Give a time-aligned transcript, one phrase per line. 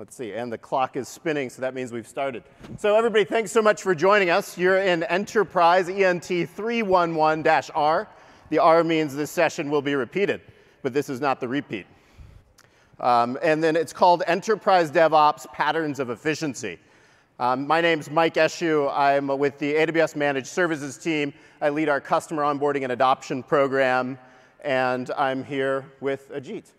[0.00, 2.42] Let's see, and the clock is spinning, so that means we've started.
[2.78, 4.56] So everybody, thanks so much for joining us.
[4.56, 8.08] You're in Enterprise ENT 311-R.
[8.48, 10.40] The R means this session will be repeated,
[10.80, 11.84] but this is not the repeat.
[12.98, 16.78] Um, and then it's called Enterprise DevOps Patterns of Efficiency.
[17.38, 18.90] Um, my name's Mike Eshu.
[18.96, 21.34] I'm with the AWS Managed Services team.
[21.60, 24.18] I lead our customer onboarding and adoption program,
[24.64, 26.72] and I'm here with Ajit.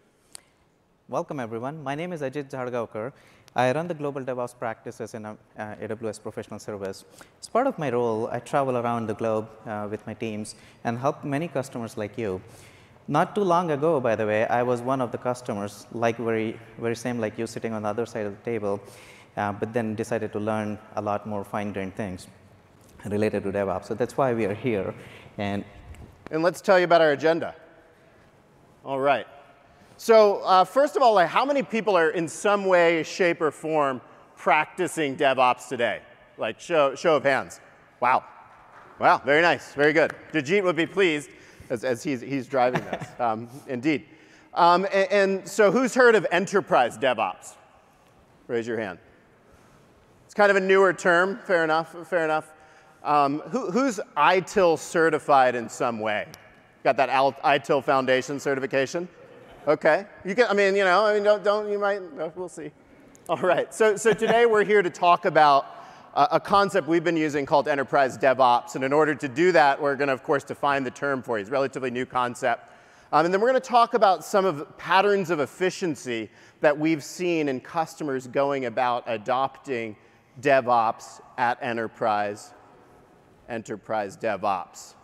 [1.10, 1.84] Welcome, everyone.
[1.84, 3.12] My name is Ajit Zadgaonkar.
[3.56, 7.04] I run the global DevOps practices in uh, AWS Professional Service.
[7.42, 10.98] As part of my role, I travel around the globe uh, with my teams and
[10.98, 12.42] help many customers like you.
[13.10, 16.58] Not too long ago, by the way, I was one of the customers, like very,
[16.80, 18.80] very same like you sitting on the other side of the table,
[19.36, 22.28] uh, but then decided to learn a lot more fine-grained things
[23.06, 23.86] related to DevOps.
[23.86, 24.94] So that's why we are here.
[25.38, 25.66] And,
[26.30, 27.54] and let's tell you about our agenda.
[28.86, 29.28] All right.
[30.02, 33.52] So uh, first of all, like, how many people are in some way, shape, or
[33.52, 34.02] form
[34.36, 36.02] practicing DevOps today?
[36.40, 37.62] Like show, show of hands.
[38.00, 38.24] Wow.
[38.98, 40.16] Wow, very nice, very good.
[40.34, 41.30] Dajit would be pleased
[41.70, 44.08] as, as he's, he's driving this, um, indeed.
[44.56, 47.54] Um, and, and so who's heard of enterprise DevOps?
[48.48, 48.98] Raise your hand.
[50.26, 52.52] It's kind of a newer term, fair enough, fair enough.
[53.04, 56.26] Um, who, who's ITIL certified in some way?
[56.84, 57.10] Got that
[57.44, 59.08] ITIL Foundation certification?
[59.68, 60.08] Okay.
[60.26, 62.02] You can, I mean, you know, I mean, don't, don't you might,
[62.36, 62.72] we'll see.
[63.30, 63.72] All right.
[63.74, 65.68] So, so today we're here to talk about
[66.16, 68.76] a, concept we've been using called enterprise DevOps.
[68.76, 71.38] And in order to do that, we're going to, of course, define the term for
[71.38, 71.42] you.
[71.42, 72.72] It's a relatively new concept.
[73.12, 76.30] Um, and then we're going to talk about some of patterns of efficiency
[76.62, 79.96] that we've seen in customers going about adopting
[80.42, 82.54] DevOps at enterprise,
[83.48, 84.96] enterprise DevOps.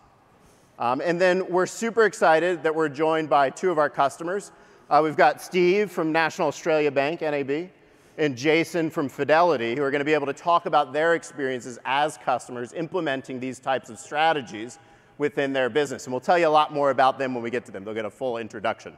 [0.79, 4.51] Um, and then we're super excited that we're joined by two of our customers.
[4.89, 7.69] Uh, we've got Steve from National Australia Bank, NAB,
[8.17, 11.79] and Jason from Fidelity, who are going to be able to talk about their experiences
[11.85, 14.79] as customers implementing these types of strategies
[15.17, 16.05] within their business.
[16.05, 17.83] And we'll tell you a lot more about them when we get to them.
[17.83, 18.97] They'll get a full introduction.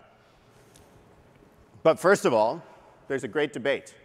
[1.84, 2.62] But first of all,
[3.08, 3.96] there's a great debate.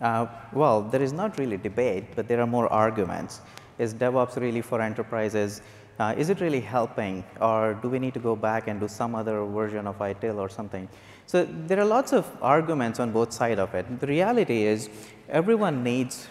[0.00, 3.40] Uh, well, there is not really debate, but there are more arguments.
[3.78, 5.62] Is DevOps really for enterprises?
[5.98, 9.16] Uh, is it really helping or do we need to go back and do some
[9.16, 10.88] other version of ITIL or something?
[11.26, 14.00] So there are lots of arguments on both sides of it.
[14.00, 14.88] The reality is
[15.28, 16.28] everyone needs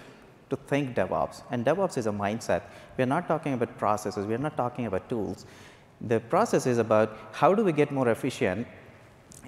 [0.49, 2.61] to think DevOps and DevOps is a mindset.
[2.97, 5.45] We are not talking about processes, we are not talking about tools.
[5.99, 8.67] The process is about how do we get more efficient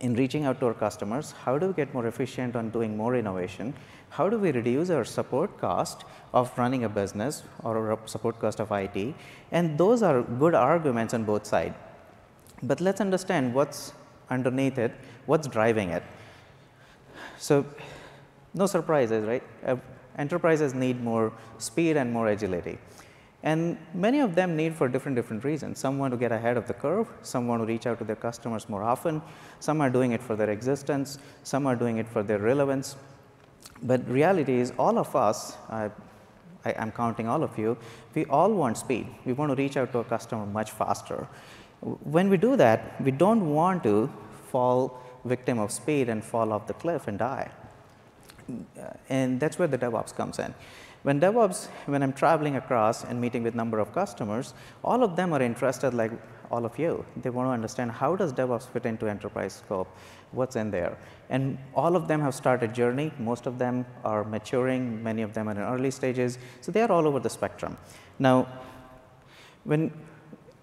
[0.01, 3.15] in reaching out to our customers, how do we get more efficient on doing more
[3.15, 3.73] innovation,
[4.09, 6.03] how do we reduce our support cost
[6.33, 9.15] of running a business or our support cost of IT?
[9.51, 11.75] And those are good arguments on both sides.
[12.63, 13.93] But let's understand what's
[14.29, 14.93] underneath it,
[15.25, 16.03] what's driving it.
[17.37, 17.65] So
[18.53, 19.43] no surprises, right?
[19.65, 19.77] Uh,
[20.17, 22.77] enterprises need more speed and more agility.
[23.41, 25.79] And many of them need for different, different reasons.
[25.79, 28.17] Some want to get ahead of the curve, some want to reach out to their
[28.17, 29.21] customers more often,
[29.61, 32.97] some are doing it for their existence, some are doing it for their relevance,
[33.83, 35.89] but reality is all of us, I,
[36.65, 37.77] I, am counting all of you,
[38.13, 39.07] we all want speed.
[39.25, 41.27] We want to reach out to a customer much faster.
[41.81, 44.11] When we do that, we don't want to
[44.51, 47.51] fall victim of speed and fall off the cliff and die.
[49.09, 50.53] And that's where the DevOps comes in.
[51.03, 54.53] When DevOps, when I'm traveling across and meeting with number of customers,
[54.83, 56.11] all of them are interested like
[56.51, 57.05] all of you.
[57.15, 59.87] They want to understand how does DevOps fit into enterprise scope,
[60.31, 60.97] what's in there.
[61.29, 63.11] And all of them have started journey.
[63.19, 65.01] Most of them are maturing.
[65.03, 66.37] Many of them are in early stages.
[66.61, 67.77] So they are all over the spectrum.
[68.17, 68.47] Now,
[69.63, 69.91] when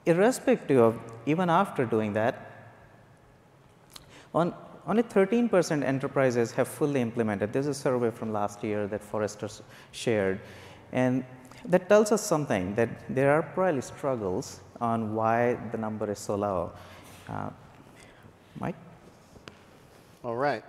[0.05, 2.51] irrespective of even after doing that,
[4.35, 4.55] on,
[4.87, 7.53] only 13 percent enterprises have fully implemented.
[7.53, 9.49] This is a survey from last year that Forrester
[9.93, 10.41] shared.
[10.93, 11.25] And
[11.65, 16.37] that tells us something that there are probably struggles on why the number is so
[16.37, 16.73] low.
[17.29, 17.51] Uh,
[18.61, 18.77] Mike?
[20.27, 20.65] All right.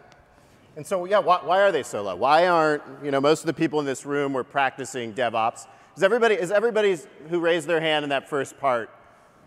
[0.75, 2.16] And so, yeah, why, why, are they so low?
[2.16, 5.65] Why aren't, you know, most of the people in this room were practicing DevOps?
[5.95, 6.95] Is everybody, is everybody
[7.31, 8.92] who raised their hand in that first part,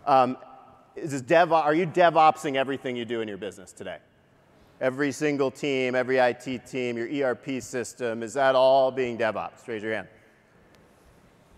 [0.07, 0.37] um,
[0.97, 3.99] is dev, are you DevOpsing everything you do in your business today?
[4.81, 9.69] Every single team, every IT team, your ERP system, is that all being DevOps?
[9.69, 10.09] Raise your hand.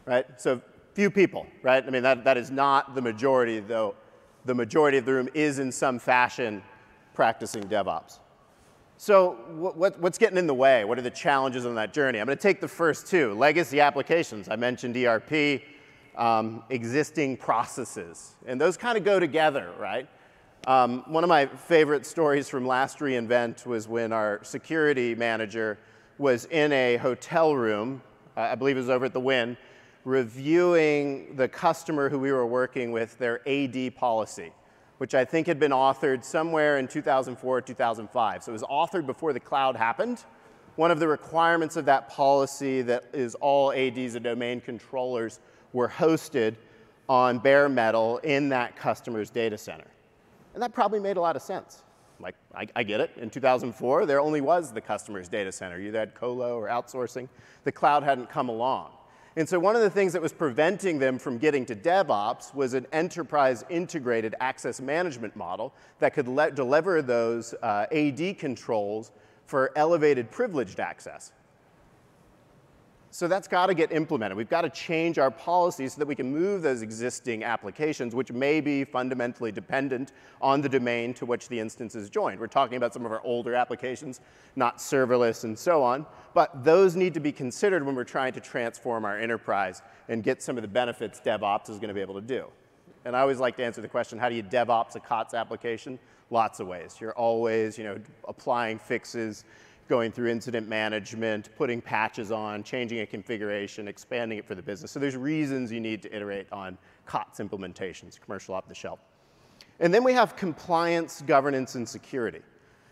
[0.05, 0.27] Right?
[0.37, 0.61] So
[0.93, 1.83] few people, right?
[1.83, 3.95] I mean, that, that is not the majority, though
[4.45, 6.63] the majority of the room is in some fashion
[7.15, 8.19] practicing DevOps.
[9.03, 10.85] So what, what's getting in the way?
[10.85, 12.21] What are the challenges on that journey?
[12.21, 13.35] I'm going to take the first two.
[13.35, 14.49] Legacy applications.
[14.49, 15.61] I mentioned ERP,
[16.17, 18.37] um, existing processes.
[18.47, 20.09] And those kind of go together, right?
[20.69, 25.81] Um, one of my favorite stories from last reInvent was when our security manager
[26.19, 28.03] was in a hotel room,
[28.37, 29.57] uh, I believe it was over at the Wynn,
[30.05, 34.53] reviewing the customer who we were working with, their AD policy,
[34.99, 38.43] which I think had been authored somewhere in 2004 or 2005.
[38.43, 40.25] So it was authored before the cloud happened.
[40.77, 45.41] One of the requirements of that policy that is all ADs and domain controllers
[45.73, 46.57] were hosted
[47.09, 49.87] on bare metal in that customer's data center.
[50.55, 51.83] And that probably made a lot of sense.
[52.21, 53.11] Like, I, I, get it.
[53.17, 55.81] In 2004, there only was the customer's data center.
[55.81, 57.29] You had colo or outsourcing.
[57.65, 58.93] The cloud hadn't come along.
[59.37, 62.75] And so one of the things that was preventing them from getting to DevOps was
[62.75, 69.11] an enterprise integrated access management model that could deliver those uh, AD controls
[69.47, 71.33] for elevated privileged access.
[73.15, 74.39] So that's got to get implemented.
[74.39, 78.33] We've got to change our policies so that we can move those existing applications, which
[78.33, 82.41] may be fundamentally dependent on the domain to which the instance is joined.
[82.41, 84.21] We're talking about some of our older applications,
[84.57, 88.41] not serverless and so on, but those need to be considered when we're trying to
[88.41, 92.15] transform our enterprise and get some of the benefits DevOps is going to be able
[92.15, 92.47] to do.
[93.05, 95.99] And I always like to answer the question, how do you DevOps a COTS application?
[96.31, 96.97] Lots of ways.
[96.99, 99.45] You're always, you know, applying fixes,
[99.89, 104.91] going through incident management, putting patches on, changing a configuration, expanding it for the business.
[104.91, 109.01] So there's reasons you need to iterate on COTS implementations, commercial off the shelf.
[109.81, 112.41] And then we have compliance, governance, and security.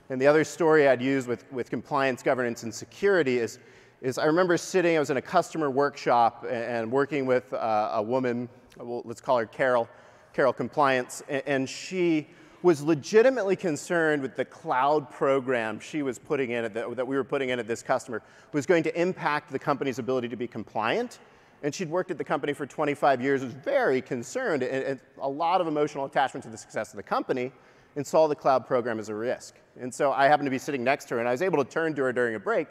[0.09, 3.61] And the other story I'd use with, with compliance, governance, and security is,
[4.01, 8.03] is I remember sitting, I was in a customer workshop and working with uh, a
[8.03, 9.89] woman, well, let's call her Carol,
[10.33, 12.27] Carol Compliance, and, and she
[12.63, 17.25] was legitimately concerned with the cloud program she was putting in, the, that we were
[17.25, 18.23] putting in at this customer,
[18.53, 21.19] was going to impact the company's ability to be compliant.
[21.63, 25.29] And she'd worked at the company for 25 years, was very concerned, and, and a
[25.29, 27.53] lot of emotional attachment to the success of the company,
[27.97, 29.57] and saw the cloud program as a risk.
[29.79, 31.71] And so I happened to be sitting next to her, and I was able to
[31.71, 32.69] turn to her during a break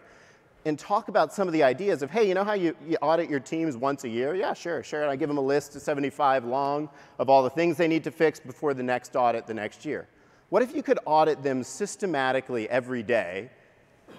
[0.65, 3.29] and talk about some of the ideas of, hey, you know how you, you, audit
[3.29, 4.35] your teams once a year?
[4.35, 5.01] Yeah, sure, sure.
[5.01, 8.03] And I give them a list of 75 long of all the things they need
[8.03, 10.07] to fix before the next audit the next year.
[10.50, 13.50] What if you could audit them systematically every day,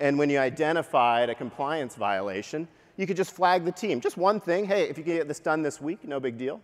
[0.00, 4.00] and when you identified a compliance violation, you could just flag the team.
[4.00, 6.60] Just one thing, hey, if you can get this done this week, no big deal.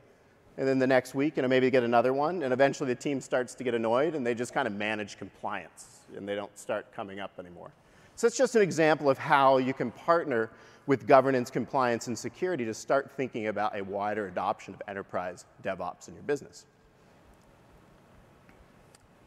[0.58, 3.20] And then the next week, you know, maybe get another one, and eventually the team
[3.20, 6.92] starts to get annoyed, and they just kind of manage compliance, and they don't start
[6.94, 7.72] coming up anymore.
[8.16, 10.50] So that's just an example of how you can partner
[10.86, 16.08] with governance, compliance, and security to start thinking about a wider adoption of enterprise DevOps
[16.08, 16.64] in your business.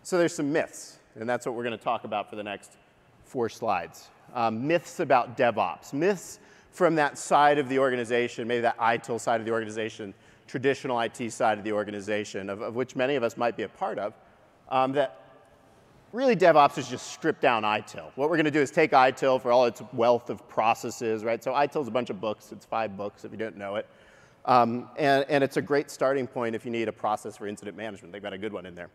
[0.02, 2.78] So there's some myths, and that's what we're going to talk about for the next
[3.26, 4.08] four slides.
[4.34, 5.94] Um, myths about DevOps.
[5.94, 6.40] Myths
[6.72, 10.16] from that side of the organization, maybe that ITIL side of the organization,
[10.48, 13.70] traditional IT side of the organization, of, of which many of us might be a
[13.70, 14.14] part of,
[14.70, 15.29] um, that
[16.12, 18.12] really DevOps is just stripped down ITIL.
[18.16, 21.44] What we're going to do is take ITIL for all its wealth of processes, right?
[21.44, 22.52] So ITIL is a bunch of books.
[22.52, 23.88] It's five books if you don't know it.
[24.46, 27.78] Um, and, and it's a great starting point if you need a process for incident
[27.78, 28.12] management.
[28.12, 28.90] They've got a good one in there.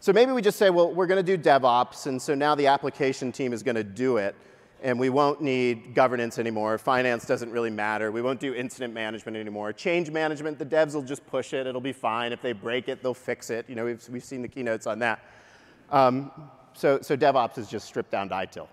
[0.00, 2.68] So maybe we just say, well, we're going to do DevOps, and so now the
[2.68, 4.36] application team is going to do it,
[4.80, 6.78] and we won't need governance anymore.
[6.78, 8.12] Finance doesn't really matter.
[8.12, 9.72] We won't do incident management anymore.
[9.72, 11.66] Change management, the devs will just push it.
[11.66, 12.32] It'll be fine.
[12.32, 13.68] If they break it, they'll fix it.
[13.68, 15.20] You know, we've, we've seen the keynotes on that.
[15.90, 16.30] Um,
[16.74, 18.68] so, so DevOps is just stripped down to ITIL.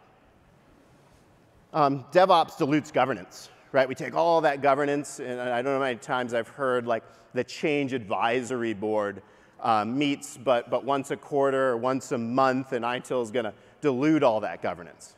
[1.73, 3.87] Um, DevOps dilutes governance, right?
[3.87, 7.03] We take all that governance, and I don't know how many times I've heard like
[7.33, 9.21] the change advisory board
[9.61, 13.45] um, meets, but, but once a quarter or once a month, and ITIL is going
[13.45, 15.15] to dilute all that governance.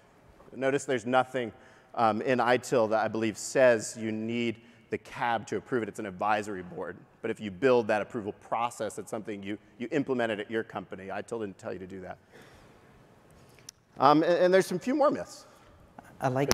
[0.56, 1.52] Notice there's nothing
[1.94, 4.58] um, in ITIL that I believe says you need
[4.90, 5.90] the CAB to approve it.
[5.90, 6.98] It's an advisory board.
[7.28, 11.08] But if you build that approval process, it's something you, you implemented at your company.
[11.08, 12.18] ITIL didn't tell you to do that.
[14.00, 15.46] Um, and, and, there's some few more myths.
[16.22, 16.52] I like,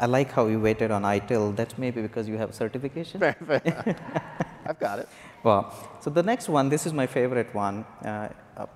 [0.00, 1.54] I like how you waited on ITIL.
[1.54, 3.22] That's maybe because you have certification.
[4.66, 5.10] I've got it.
[5.42, 7.84] Well, so the next one, this is my favorite one.
[8.02, 8.30] Uh,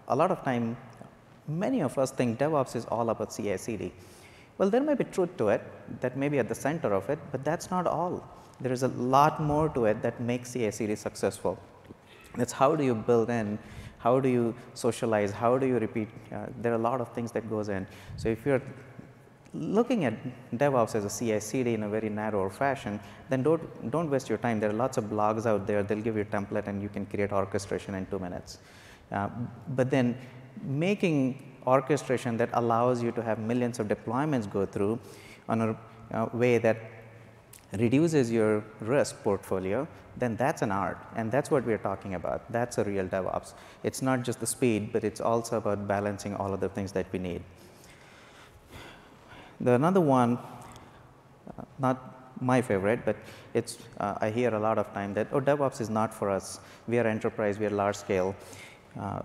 [0.09, 0.76] a lot of time,
[1.47, 3.90] many of us think DevOps is all about CI/CD.
[4.59, 5.62] Well, there may be truth to it,
[6.02, 8.23] that may be at the center of it, but that's not all.
[8.60, 11.58] There is a lot more to it that makes CI/CD successful.
[12.36, 13.58] That's how do you build in,
[13.98, 16.08] how do you socialize, how do you repeat.
[16.32, 17.86] Uh, there are a lot of things that goes in.
[18.16, 18.62] So if you're
[19.54, 20.14] looking at
[20.54, 24.60] DevOps as a CI/CD in a very narrow fashion, then don't don't waste your time.
[24.60, 25.82] There are lots of blogs out there.
[25.82, 28.58] They'll give you a template, and you can create orchestration in two minutes.
[29.10, 29.28] Uh,
[29.68, 30.16] but then
[30.62, 34.98] making orchestration that allows you to have millions of deployments go through
[35.48, 35.76] on a
[36.12, 36.76] uh, way that
[37.72, 40.98] reduces your risk portfolio, then that's an art.
[41.16, 42.50] And that's what we're talking about.
[42.50, 43.52] That's a real DevOps.
[43.82, 47.06] It's not just the speed, but it's also about balancing all of the things that
[47.12, 47.42] we need.
[49.60, 50.38] The another one,
[51.78, 53.16] not my favorite, but
[53.54, 56.60] it's, uh, I hear a lot of time that, oh, DevOps is not for us.
[56.87, 58.37] We are enterprise, we are large scale,
[58.98, 59.22] uh,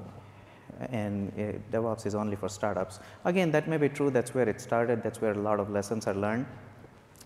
[0.89, 2.99] and uh, DevOps is only for startups.
[3.25, 4.09] Again, that may be true.
[4.09, 5.03] That's where it started.
[5.03, 6.47] That's where a lot of lessons are learned.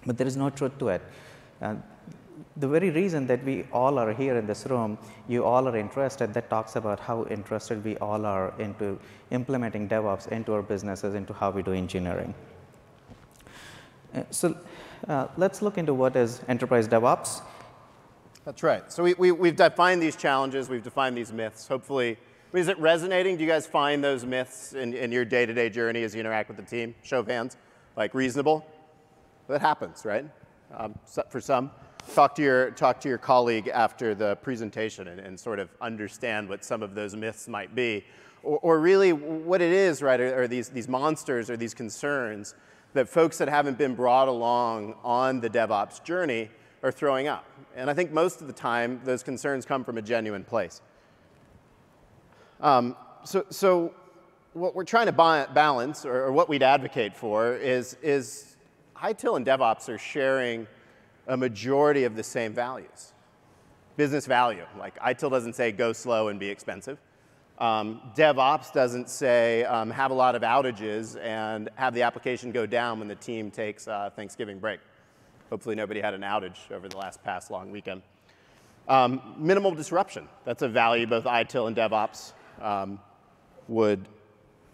[0.06, 1.02] But there is no truth to it.
[1.62, 1.76] Uh,
[2.56, 6.34] the very reason that we all are here in this room, you all are interested,
[6.34, 9.00] that talks about how interested we all are into
[9.32, 12.34] implementing DevOps into our businesses, into how we do engineering.
[14.16, 14.58] Uh, so
[15.08, 17.42] uh, let's look into what is enterprise DevOps.
[18.46, 18.92] That's right.
[18.92, 21.68] So we, we, we've defined these challenges, we've defined these myths.
[21.68, 22.18] Hopefully,
[22.54, 23.36] is it resonating?
[23.38, 26.58] Do you guys find those myths in, in your day-to-day journey as you interact with
[26.58, 26.96] the team?
[27.04, 27.58] Show of hands,
[27.96, 28.66] like reasonable?
[29.48, 30.26] That happens, right?
[30.76, 30.96] Um,
[31.30, 31.72] for some.
[32.14, 36.48] Talk to your, talk to your colleague after the presentation and, and sort of understand
[36.48, 38.06] what some of those myths might be.
[38.44, 42.56] Or, or really what it is, right, are, are these, these monsters or these concerns
[42.94, 46.50] that folks that haven't been brought along on the DevOps journey
[46.84, 47.46] are throwing up.
[47.76, 50.82] And I think most of the time, those concerns come from a genuine place.
[52.60, 53.94] Um, so, so
[54.54, 58.47] what we're trying to balance, or, or, what we'd advocate for, is, is
[59.02, 60.68] ITIL and DevOps are sharing
[61.28, 63.14] a majority of the same values.
[63.96, 67.00] Business value, like ITIL doesn't say go slow and be expensive.
[67.60, 72.68] Um, DevOps doesn't say um, have a lot of outages and have the application go
[72.68, 74.80] down when the team takes uh, Thanksgiving break.
[75.50, 78.04] Hopefully nobody had an outage over the last past long weekend.
[78.88, 80.28] Um, minimal disruption.
[80.46, 83.00] That's a value both ITIL and DevOps um,
[83.68, 84.08] would,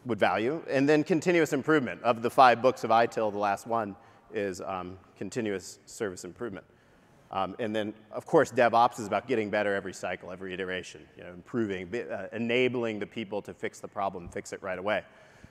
[0.05, 0.61] would value.
[0.69, 2.01] And then continuous improvement.
[2.03, 3.95] Of the five books of ITIL, the last one
[4.33, 6.65] is um, continuous service improvement.
[7.31, 11.23] Um, and then, of course, DevOps is about getting better every cycle, every iteration, you
[11.23, 15.03] know, improving, uh, enabling the people to fix the problem, fix it right away.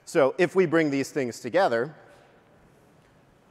[0.04, 1.92] So if we bring these things together,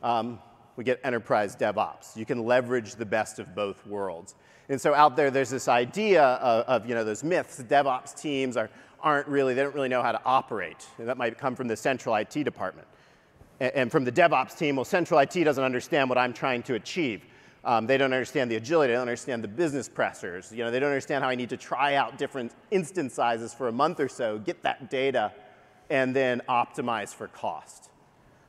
[0.01, 0.39] um,
[0.77, 2.15] we get enterprise DevOps.
[2.15, 4.35] You can leverage the best of both worlds.
[4.69, 7.61] And so out there, there's this idea of, of you know, those myths.
[7.61, 8.69] DevOps teams are,
[9.01, 10.87] aren't really, they don't really know how to operate.
[10.97, 12.87] And that might come from the central IT department.
[13.61, 17.27] And, from the DevOps team, well, central IT doesn't understand what I'm trying to achieve.
[17.63, 18.91] Um, they don't understand the agility.
[18.91, 20.51] They don't understand the business pressures.
[20.51, 23.67] You know, they don't understand how I need to try out different instance sizes for
[23.67, 25.31] a month or so, get that data,
[25.91, 27.91] and then optimize for cost.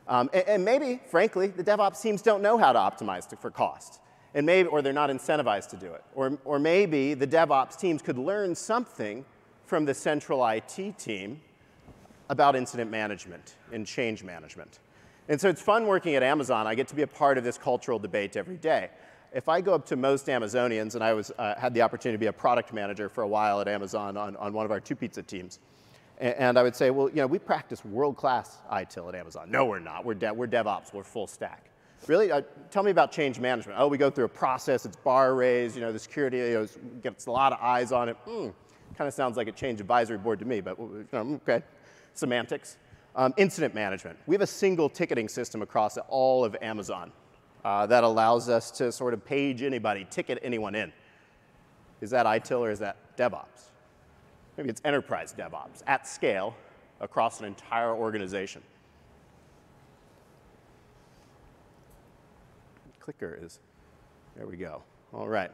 [0.09, 3.51] Um, and, and, maybe, frankly, the DevOps teams don't know how to optimize to, for
[3.51, 4.01] cost.
[4.33, 6.03] And maybe, or they're not incentivized to do it.
[6.15, 9.27] Or, or maybe the DevOps teams could learn something
[9.67, 11.43] from the central IT team
[12.31, 14.79] about incident management and change management.
[15.29, 16.67] And so it's fun working at Amazon.
[16.67, 18.91] I get to be a part of this cultural debate every day.
[19.33, 22.21] If I go up to most Amazonians, and I was, uh, had the opportunity to
[22.21, 24.95] be a product manager for a while at Amazon on, on one of our two
[24.95, 25.59] pizza teams,
[26.19, 29.51] and, and I would say, well, you know, we practice world-class ITIL at Amazon.
[29.51, 30.05] No, we're not.
[30.05, 30.93] We're, de we're DevOps.
[30.93, 31.71] We're full stack.
[32.09, 32.33] Really?
[32.33, 33.79] Uh, tell me about change management.
[33.81, 34.85] Oh, we go through a process.
[34.85, 35.77] It's bar raised.
[35.77, 36.67] You know, the security you know,
[37.01, 38.17] gets a lot of eyes on it.
[38.27, 38.53] Mm,
[38.99, 41.63] kind of sounds like a change advisory board to me, but you know, okay.
[42.15, 42.77] Semantics.
[43.15, 44.19] Um, incident management.
[44.27, 47.13] We have a single ticketing system across all of Amazon
[47.63, 50.93] uh, that allows us to sort of page anybody, ticket anyone in.
[52.01, 53.71] Is that ITIL or is that DevOps?
[54.57, 56.55] Maybe it's enterprise DevOps at scale
[57.01, 58.63] across an entire organization.
[62.99, 63.59] Clicker is,
[64.37, 64.83] there we go.
[65.13, 65.51] All right.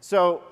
[0.00, 0.42] So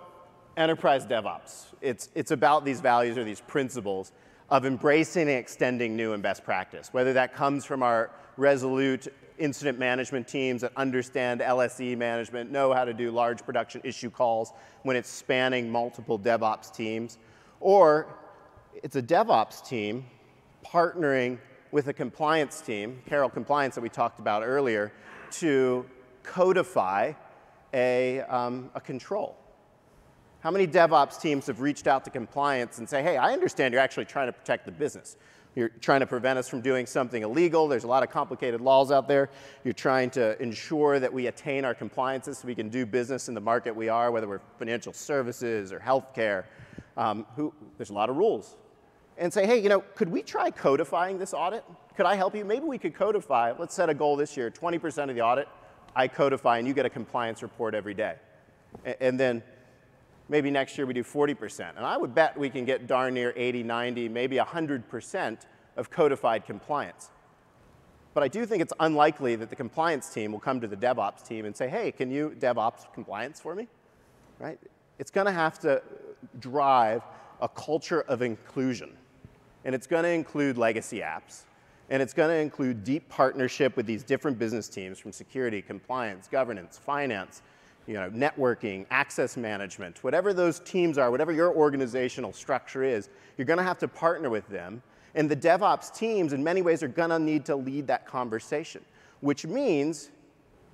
[0.56, 4.12] enterprise DevOps, it's, it's about these values or these principles
[4.52, 9.78] of embracing and extending new and best practice, whether that comes from our resolute incident
[9.78, 14.94] management teams that understand LSE management, know how to do large production issue calls when
[14.94, 17.16] it's spanning multiple DevOps teams,
[17.60, 18.06] or
[18.82, 20.04] it's a DevOps team
[20.62, 21.38] partnering
[21.70, 24.92] with a compliance team, Carol Compliance that we talked about earlier,
[25.30, 25.86] to
[26.24, 27.14] codify
[27.72, 29.34] a, um, a control.
[30.42, 33.82] How many DevOps teams have reached out to compliance and say, hey, I understand you're
[33.82, 35.16] actually trying to protect the business.
[35.54, 37.68] You're trying to prevent us from doing something illegal.
[37.68, 39.30] There's a lot of complicated laws out there.
[39.62, 43.34] You're trying to ensure that we attain our compliances so we can do business in
[43.34, 46.44] the market we are, whether we're financial services or healthcare.
[46.96, 48.56] Um, who, there's a lot of rules.
[49.18, 51.64] And say, hey, you know, could we try codifying this audit?
[51.96, 52.44] Could I help you?
[52.44, 53.52] Maybe we could codify.
[53.56, 55.48] Let's set a goal this year 20% of the audit,
[55.94, 58.16] I codify, and you get a compliance report every day.
[59.00, 59.42] And then
[60.28, 61.76] Maybe next year we do 40%.
[61.76, 65.38] And I would bet we can get darn near 80, 90, maybe 100%
[65.76, 67.10] of codified compliance.
[68.14, 71.26] But I do think it's unlikely that the compliance team will come to the DevOps
[71.26, 73.68] team and say, hey, can you DevOps compliance for me?
[74.38, 74.58] Right?
[74.98, 75.82] It's going to have to
[76.38, 77.02] drive
[77.40, 78.92] a culture of inclusion.
[79.64, 81.44] And it's going to include legacy apps.
[81.90, 86.28] And it's going to include deep partnership with these different business teams from security, compliance,
[86.28, 87.42] governance, finance,
[87.86, 93.44] you know, networking, access management, whatever those teams are, whatever your organizational structure is, you're
[93.44, 94.82] going to have to partner with them.
[95.14, 98.82] And the DevOps teams, in many ways, are going to need to lead that conversation,
[99.20, 100.10] which means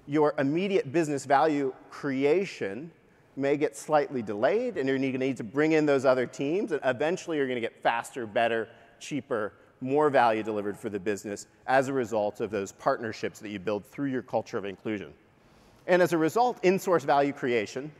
[0.06, 2.90] your immediate business value creation
[3.36, 6.72] may get slightly delayed, and you're going to need to bring in those other teams,
[6.72, 11.46] and eventually you're going to get faster, better, cheaper, more value delivered for the business
[11.66, 15.12] as a result of those partnerships that you build through your culture of inclusion.
[15.88, 17.90] And as a result, in-source value creation,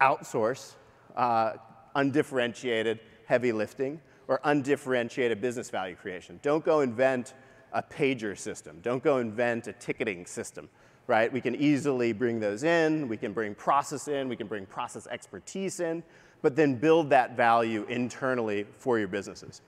[0.00, 0.74] outsource,
[1.16, 1.54] uh,
[1.96, 6.38] undifferentiated heavy lifting, or undifferentiated business value creation.
[6.42, 7.34] Don't go invent
[7.72, 8.78] a pager system.
[8.82, 10.68] Don't go invent a ticketing system,
[11.08, 11.32] right?
[11.32, 13.08] We can easily bring those in.
[13.08, 14.28] We can bring process in.
[14.28, 16.04] We can bring process expertise in,
[16.40, 19.60] but then build that value internally for your businesses.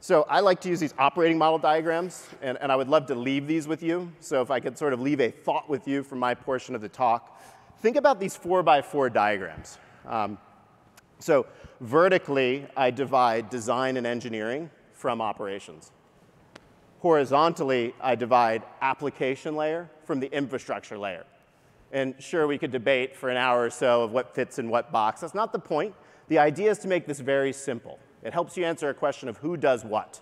[0.00, 3.16] So I like to use these operating model diagrams, and, and, I would love to
[3.16, 4.12] leave these with you.
[4.20, 6.80] So if I could sort of leave a thought with you from my portion of
[6.80, 7.40] the talk,
[7.80, 9.76] think about these four by four diagrams.
[10.06, 10.38] Um,
[11.18, 11.46] so
[11.80, 15.90] vertically, I divide design and engineering from operations.
[17.00, 21.24] Horizontally, I divide application layer from the infrastructure layer.
[21.90, 24.92] And sure, we could debate for an hour or so of what fits in what
[24.92, 25.22] box.
[25.22, 25.94] That's not the point.
[26.28, 27.98] The idea is to make this very simple.
[28.22, 30.20] It helps you answer a question of who does what.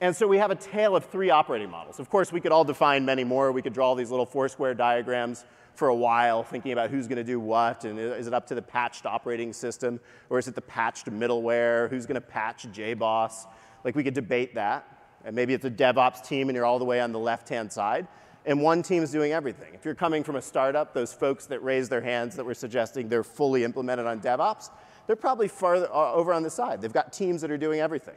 [0.00, 2.00] And so we have a tale of three operating models.
[2.00, 3.52] Of course, we could all define many more.
[3.52, 7.16] We could draw these little four square diagrams for a while, thinking about who's going
[7.16, 10.54] to do what, and is it up to the patched operating system, or is it
[10.54, 11.88] the patched middleware?
[11.88, 13.46] Who's going to patch JBoss?
[13.84, 14.86] Like, we could debate that.
[15.24, 18.08] And maybe it's a DevOps team, and you're all the way on the left-hand side,
[18.44, 19.72] and one team is doing everything.
[19.72, 23.08] If you're coming from a startup, those folks that raised their hands that were suggesting
[23.08, 24.68] they're fully implemented on DevOps,
[25.06, 26.80] they're probably farther uh, over on the side.
[26.80, 28.14] They've got teams that are doing everything.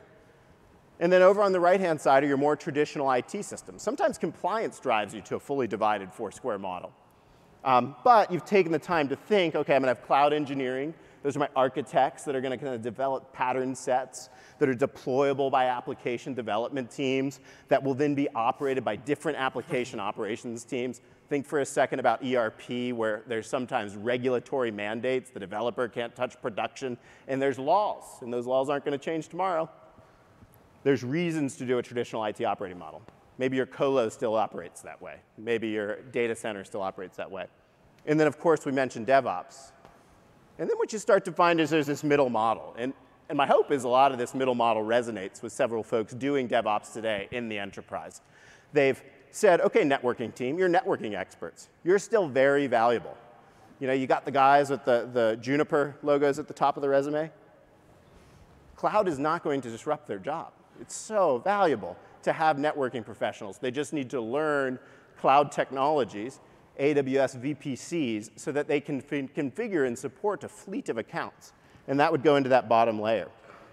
[1.00, 3.82] And then over on the right-hand side are your more traditional IT systems.
[3.82, 6.94] Sometimes compliance drives you to a fully divided four-square model.
[7.66, 10.94] Um, but you've taken the time to think, okay, I'm going to have cloud engineering.
[11.24, 14.76] Those are my architects that are going to kind of develop pattern sets that are
[14.76, 21.02] deployable by application development teams that will then be operated by different application operations teams.
[21.28, 25.32] Think for a second about ERP, where there's sometimes regulatory mandates.
[25.32, 29.30] The developer can't touch production, and there's laws, and those laws aren't going to change
[29.30, 29.70] tomorrow.
[30.84, 33.02] There's reasons to do a traditional IT operating model.
[33.40, 35.16] Maybe your colo still operates that way.
[35.38, 37.48] Maybe your data center still operates that way.
[38.06, 39.72] And then, of course, we mentioned DevOps.
[40.60, 42.76] And then what you start to find is there's this middle model.
[42.78, 42.94] And,
[43.30, 46.48] and my hope is a lot of this middle model resonates with several folks doing
[46.48, 48.22] DevOps today in the enterprise.
[48.72, 49.02] They've
[49.36, 51.68] said, okay, networking team, you're networking experts.
[51.84, 53.18] You're still very valuable.
[53.82, 56.82] You know, you got the guys with the, the Juniper logos at the top of
[56.82, 57.30] the resume.
[58.78, 60.54] Cloud is not going to disrupt their job.
[60.80, 63.58] It's so valuable to have networking professionals.
[63.58, 64.80] They just need to learn
[65.18, 66.40] cloud technologies,
[66.80, 71.52] AWS VPCs, so that they can configure and support a fleet of accounts.
[71.90, 73.28] And that would go into that bottom layer.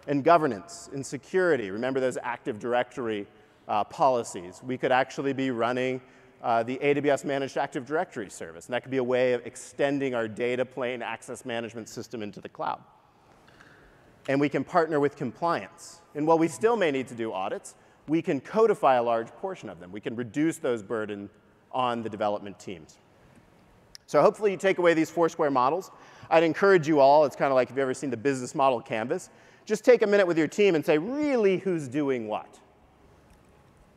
[0.09, 3.29] And governance and security, remember those Active Directory
[3.69, 4.61] uh, policies.
[4.65, 6.01] We could actually be running
[6.43, 10.15] uh, the AWS Managed Active Directory service, and that could be a way of extending
[10.15, 12.81] our data plane access management system into the cloud.
[14.29, 16.01] And we can partner with compliance.
[16.15, 17.75] And while we still may need to do audits,
[18.09, 19.93] we can codify a large portion of them.
[19.93, 21.31] We can reduce those burden
[21.71, 22.99] on the development teams.
[24.07, 25.91] So hopefully you take away these four square models.
[26.29, 28.81] I'd encourage you all, it's kind of like if you've ever seen the business model
[28.81, 29.31] canvas,
[29.65, 32.59] just take a minute with your team and say, really, who's doing what?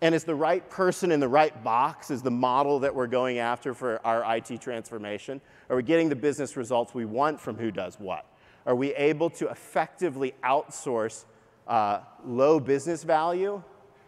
[0.06, 3.40] And is the right person in the right box is the model that we're going
[3.40, 5.42] after for our IT transformation?
[5.68, 8.28] Are we getting the business results we want from who does what?
[8.68, 11.26] Are we able to effectively outsource
[11.68, 13.64] uh, low business value,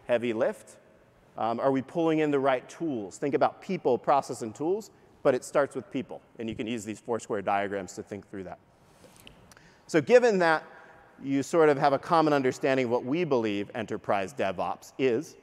[0.06, 0.76] heavy lift?
[1.36, 3.18] Um, are we pulling in the right tools?
[3.18, 4.92] Think about people, process, and tools,
[5.24, 6.22] but it starts with people.
[6.38, 8.60] And you can use these four square diagrams to think through that.
[9.88, 10.62] So given that
[11.20, 15.34] you sort of have a common understanding of what we believe enterprise DevOps is,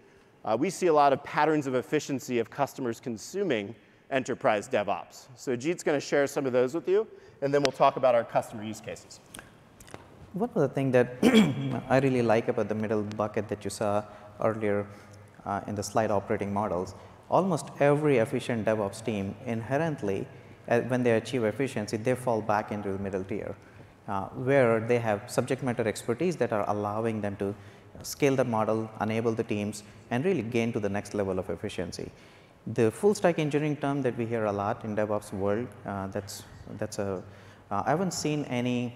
[0.46, 3.76] uh, we see a lot of patterns of efficiency of customers consuming
[4.12, 5.28] enterprise DevOps.
[5.36, 7.08] So Jeet's going to share some of those with you,
[7.42, 9.20] and then we'll talk about our customer use cases.
[10.34, 11.18] One of the things that
[11.90, 14.04] I really like about the middle bucket that you saw
[14.40, 14.86] earlier
[15.46, 16.94] uh, in the slide operating models,
[17.30, 20.28] almost every efficient DevOps team inherently,
[20.68, 23.56] uh, when they achieve efficiency, they fall back into the middle tier,
[24.08, 27.56] uh, where they have subject matter expertise that are allowing them to
[28.04, 32.12] scale the model, enable the teams, and really gain to the next level of efficiency.
[32.68, 36.44] The full stack engineering term that we hear a lot in DevOps world, uh, that's,
[36.78, 37.24] that's a,
[37.72, 38.96] uh, I haven't seen any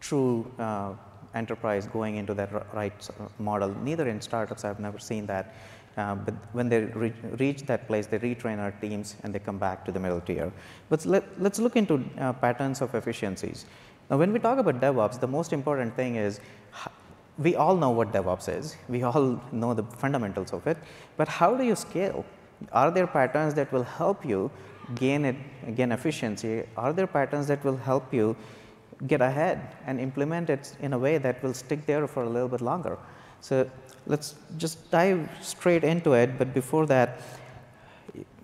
[0.00, 0.92] true uh,
[1.34, 3.74] enterprise going into that right model.
[3.82, 5.54] Neither in startups, I've never seen that.
[5.96, 9.58] Uh, but when they re reach that place, they retrain our teams and they come
[9.58, 10.52] back to the middle tier.
[10.88, 13.66] But let, us look into uh, patterns of efficiencies.
[14.08, 16.40] Now, when we talk about DevOps, the most important thing is
[17.40, 18.76] we all know what DevOps is.
[18.88, 20.76] We all know the fundamentals of it.
[21.16, 22.24] But how do you scale?
[22.72, 24.50] Are there patterns that will help you
[24.94, 25.36] gain it,
[25.74, 26.64] gain efficiency?
[26.76, 28.36] Are there patterns that will help you
[29.06, 32.48] get ahead and implement it in a way that will stick there for a little
[32.48, 32.98] bit longer?
[33.40, 33.70] So
[34.06, 36.36] let's just dive straight into it.
[36.36, 37.22] But before that,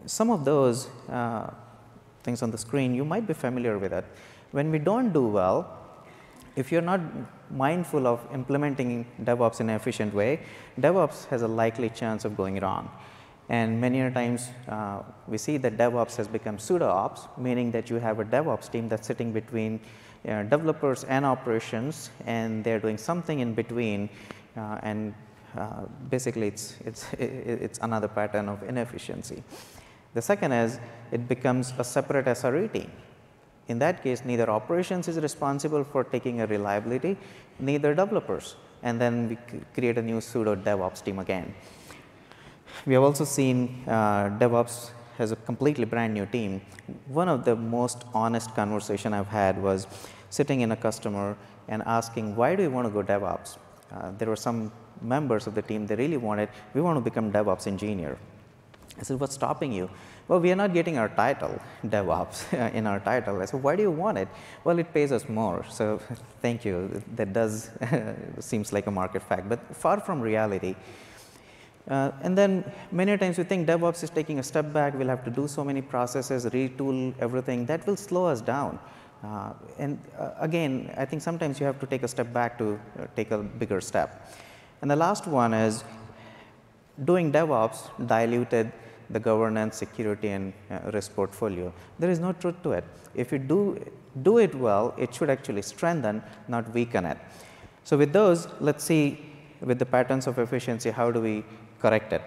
[0.07, 1.51] some of those uh,
[2.23, 4.07] things on the screen, you might be familiar with it.
[4.53, 5.76] When we don't do well,
[6.57, 7.01] if you're not
[7.51, 10.41] mindful of implementing DevOps in an efficient way,
[10.81, 12.91] DevOps has a likely chance of going wrong.
[13.49, 17.97] And many times uh, we see that DevOps has become pseudo ops, meaning that you
[17.97, 19.79] have a DevOps team that's sitting between
[20.27, 24.09] uh, developers and operations, and they're doing something in between.
[24.57, 25.15] Uh, and
[25.57, 29.45] uh, basically, it's, it's, it's another pattern of inefficiency.
[30.15, 30.81] The second is
[31.13, 32.91] it becomes a separate SRE team.
[33.69, 37.17] In that case, neither operations is responsible for taking a reliability,
[37.59, 38.57] neither developers.
[38.83, 39.39] And then we
[39.75, 41.55] create a new pseudo DevOps team again.
[42.85, 46.61] We have also seen uh, DevOps has a completely brand new team.
[47.09, 49.87] One of the most honest conversation I've had was
[50.31, 51.37] sitting in a customer
[51.69, 53.57] and asking, why do you want to go DevOps?
[53.91, 57.33] Uh, there were some members of the team, they really wanted, we want to become
[57.33, 58.19] DevOps engineer.
[58.99, 59.91] I said, what's stopping you?
[60.29, 63.41] Well, we are not getting our title, DevOps, in our title.
[63.41, 64.29] I said, why do you want it?
[64.65, 65.65] Well, it pays us more.
[65.71, 66.01] So
[66.43, 67.03] thank you.
[67.15, 67.71] That does
[68.41, 70.75] seems like a market fact, but far from reality.
[71.89, 75.25] Uh, and then many times we think DevOps is taking a step back, we'll have
[75.25, 78.81] to do so many processes, retool everything, that will slow us down.
[79.23, 82.81] Uh, and uh, again, I think sometimes you have to take a step back to
[82.99, 84.29] uh, take a bigger step.
[84.83, 85.85] And the last one is
[87.05, 88.73] doing DevOps diluted
[89.11, 91.73] the governance, security, and uh, risk portfolio.
[91.99, 92.85] There is no truth to it.
[93.15, 93.85] If you do,
[94.23, 97.19] do it well, it should actually strengthen, not weaken it.
[97.85, 101.45] So with those, let's see with the patterns of efficiency, how do we
[101.79, 102.23] correct it?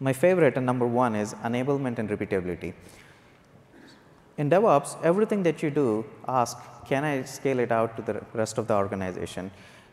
[0.00, 2.74] My favorite and number one is enablement and repeatability.
[4.38, 8.56] In DevOps, everything that you do, ask, can I scale it out to the rest
[8.56, 9.50] of the organization?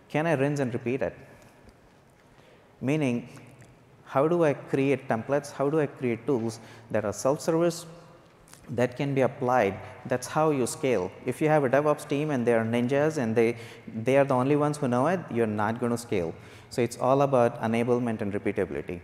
[0.10, 1.16] Can I rinse and repeat it?
[2.80, 3.28] Meaning,
[4.08, 5.52] how do I create templates?
[5.52, 6.60] How do I create tools
[6.92, 7.86] that are self-service,
[8.70, 9.76] that can be applied?
[10.06, 11.12] That's how you scale.
[11.26, 13.58] If you have a DevOps team and they are ninjas and they,
[13.94, 16.34] they are the only ones who know it, you're not going to scale.
[16.70, 19.02] So it's all about enablement and repeatability.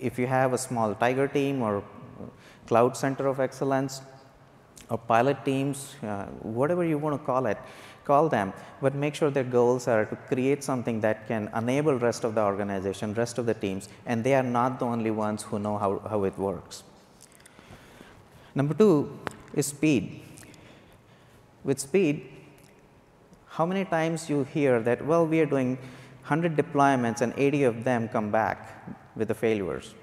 [0.00, 1.84] If you have a small tiger team or
[2.66, 4.00] cloud center of excellence
[4.88, 7.58] or pilot teams, uh, whatever you want to call it,
[8.06, 12.24] call them, but make sure their goals are to create something that can enable rest
[12.24, 15.58] of the organization, rest of the teams, and they are not the only ones who
[15.58, 16.84] know how, how it works.
[18.54, 19.18] Number two
[19.54, 20.22] is speed.
[21.64, 22.30] With speed,
[23.48, 25.76] how many times you hear that, well, we are doing
[26.26, 28.58] 100 deployments and 80 of them come back
[29.16, 29.94] with the failures.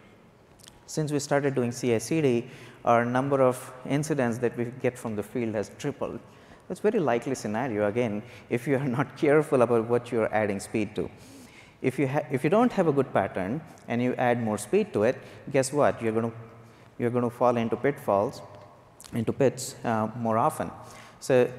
[0.87, 2.49] Since we started doing CI/CD,
[2.83, 6.19] our number of incidents that we get from the field has tripled.
[6.67, 10.60] That's very likely scenario again if you are not careful about what you are adding
[10.60, 11.10] speed to.
[11.82, 15.04] If you, if you don't have a good pattern and you add more speed to
[15.04, 15.17] it,
[15.52, 16.02] guess what?
[16.02, 16.38] You're going to,
[16.97, 18.41] you're going to fall into pitfalls,
[19.13, 20.71] into pits uh, more often.
[21.19, 21.52] So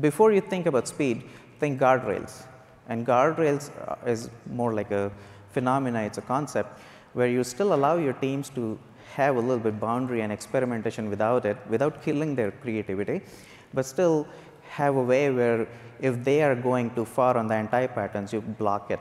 [0.00, 1.22] before you think about speed,
[1.60, 2.44] think guardrails.
[2.88, 5.12] And guardrails uh, is more like a
[5.52, 6.80] phenomena, it's a concept
[7.12, 8.78] where you still allow your teams to
[9.14, 13.20] have a little bit boundary and experimentation without it, without killing their creativity,
[13.72, 14.26] but still
[14.68, 15.68] have a way where
[16.00, 19.00] if they are going too far on the anti-patterns, you block it.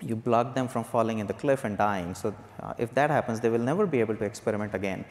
[0.00, 2.14] You block them from falling in the cliff and dying.
[2.14, 5.04] So uh, if that happens, they will never be able to experiment again.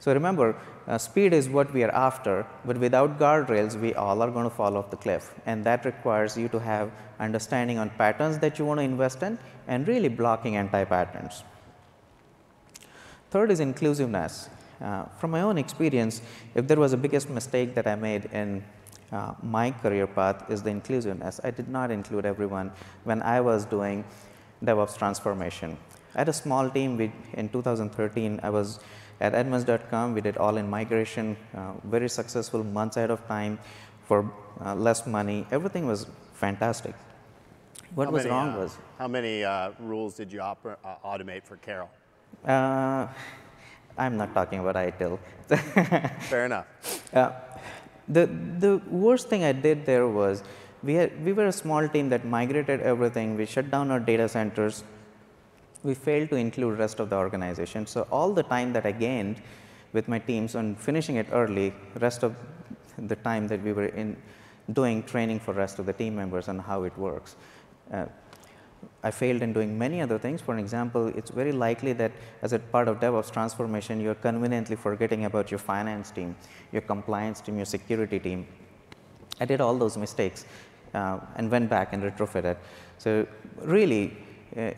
[0.00, 0.56] So remember,
[0.88, 4.50] uh, speed is what we are after, but without guardrails, we all are going to
[4.50, 5.34] fall off the cliff.
[5.44, 9.38] And that requires you to have understanding on patterns that you want to invest in
[9.68, 11.44] and really blocking anti-patterns.
[13.30, 14.48] Third is inclusiveness.
[14.80, 16.22] Uh, from my own experience,
[16.54, 18.64] if there was a biggest mistake that I made in
[19.12, 21.40] uh, my career path is the inclusiveness.
[21.42, 22.72] I did not include everyone
[23.04, 24.04] when I was doing
[24.64, 25.76] DevOps transformation.
[26.14, 28.40] I had a small team we, in 2013.
[28.42, 28.80] I was
[29.20, 30.14] at Edmunds.com.
[30.14, 33.58] We did all in migration, uh, very successful, months ahead of time
[34.06, 34.30] for
[34.64, 35.46] uh, less money.
[35.50, 36.94] Everything was fantastic.
[37.94, 38.78] What how was many, wrong uh, was.
[38.98, 40.54] How many uh, rules did you uh,
[41.04, 41.90] automate for Carol?
[43.96, 45.18] I'm not talking about ITIL.
[46.28, 46.66] Fair enough.
[47.12, 47.32] Uh,
[48.08, 48.26] the,
[48.58, 50.44] the worst thing I did there was
[50.82, 53.36] we, had, we were a small team that migrated everything.
[53.36, 54.84] We shut down our data centers.
[55.82, 57.86] We failed to include rest of the organization.
[57.86, 59.42] So all the time that I gained
[59.92, 62.36] with my teams on finishing it early, rest of
[62.98, 64.16] the time that we were in
[64.72, 67.36] doing training for rest of the team members on how it works.
[67.92, 68.06] Uh,
[69.02, 70.40] I failed in doing many other things.
[70.40, 72.12] For example, it's very likely that
[72.42, 76.36] as a part of DevOps transformation, you're conveniently forgetting about your finance team,
[76.72, 78.46] your compliance team, your security team.
[79.40, 80.44] I did all those mistakes
[80.94, 82.56] uh, and went back and retrofitted.
[82.98, 83.26] So
[83.62, 84.16] really,
[84.56, 84.72] uh,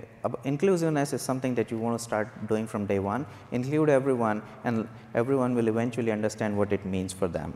[0.44, 3.26] inclusiveness is something that you want to start doing from day one.
[3.50, 7.54] Include everyone, and everyone will eventually understand what it means for them.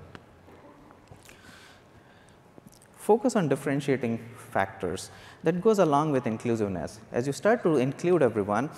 [3.06, 4.18] Focus on differentiating
[4.52, 5.10] factors
[5.44, 6.98] that goes along with inclusiveness.
[7.12, 8.68] As you start to include everyone,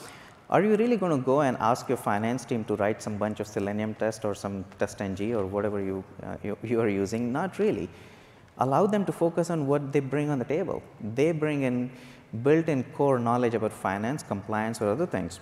[0.50, 3.40] are you really going to go and ask your finance team to write some bunch
[3.40, 7.32] of Selenium test or some test TestNG or whatever you, uh, you, you, are using?
[7.32, 7.88] Not really.
[8.58, 10.82] Allow them to focus on what they bring on the table.
[11.14, 11.90] They bring in
[12.42, 15.40] built-in core knowledge about finance, compliance, or other things.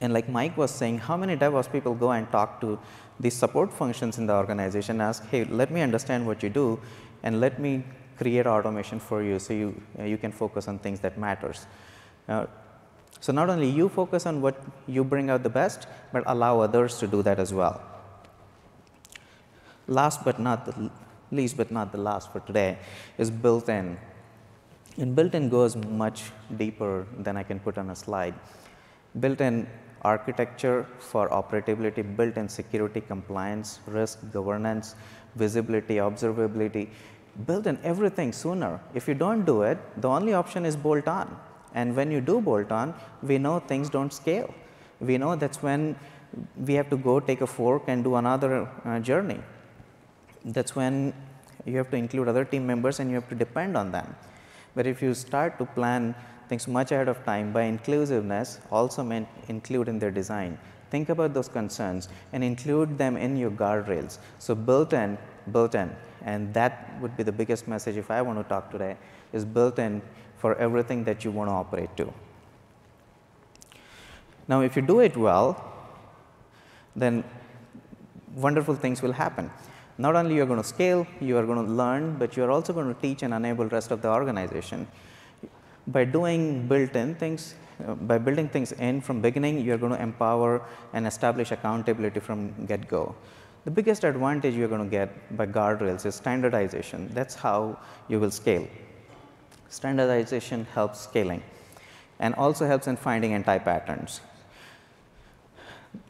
[0.00, 2.78] And like Mike was saying, how many DevOps people go and talk to
[3.20, 6.80] these support functions in the organization, ask, hey, let me understand what you do,
[7.22, 7.84] and let me
[8.18, 11.66] create automation for you so you, uh, you can focus on things that matters.
[12.28, 12.46] Uh,
[13.20, 16.98] so not only you focus on what you bring out the best, but allow others
[16.98, 17.80] to do that as well.
[19.86, 20.90] Last but not the
[21.30, 22.78] least but not the last for today
[23.18, 23.96] is built-in.
[24.98, 26.24] And built-in goes much
[26.56, 28.34] deeper than I can put on a slide.
[29.18, 29.66] Built-in
[30.02, 34.94] architecture for operability, built-in security, compliance, risk, governance,
[35.36, 36.88] visibility, observability,
[37.46, 38.80] build in everything sooner.
[38.94, 41.36] If you don't do it, the only option is bolt on.
[41.74, 44.52] And when you do bolt on, we know things don't scale.
[45.00, 45.96] We know that's when
[46.56, 49.40] we have to go take a fork and do another uh, journey.
[50.44, 51.14] That's when
[51.64, 54.14] you have to include other team members and you have to depend on them.
[54.74, 56.14] But if you start to plan
[56.48, 60.58] things much ahead of time by inclusiveness, also meant include in their design.
[60.90, 64.18] Think about those concerns and include them in your guardrails.
[64.38, 65.16] So built in,
[65.50, 65.90] built in.
[66.24, 68.96] And that would be the biggest message if I want to talk today
[69.32, 70.02] is built in
[70.38, 72.12] for everything that you want to operate to.
[74.48, 75.72] Now, if you do it well,
[76.94, 77.24] then
[78.34, 79.50] wonderful things will happen.
[79.98, 82.92] Not only you're going to scale, you are going to learn, but you're also going
[82.92, 84.88] to teach and enable the rest of the organization.
[85.86, 87.54] By doing built-in things,
[87.86, 92.66] uh, by building things in from beginning, you're going to empower and establish accountability from
[92.66, 93.14] get-go.
[93.64, 97.08] The biggest advantage you're going to get by guardrails is standardization.
[97.14, 98.66] That's how you will scale.
[99.68, 101.42] Standardization helps scaling
[102.18, 104.20] and also helps in finding anti-patterns.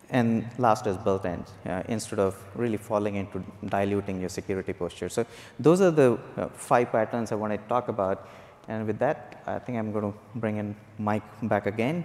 [0.08, 5.08] And last is built-in, uh, instead of really falling into diluting your security posture.
[5.08, 5.24] So
[5.58, 8.28] those are the uh, five patterns I want to talk about.
[8.68, 12.04] And with that, I think I'm going to bring in Mike back again.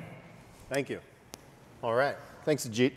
[0.69, 0.99] Thank you.
[1.83, 2.15] All right.
[2.45, 2.93] Thanks, Ajit.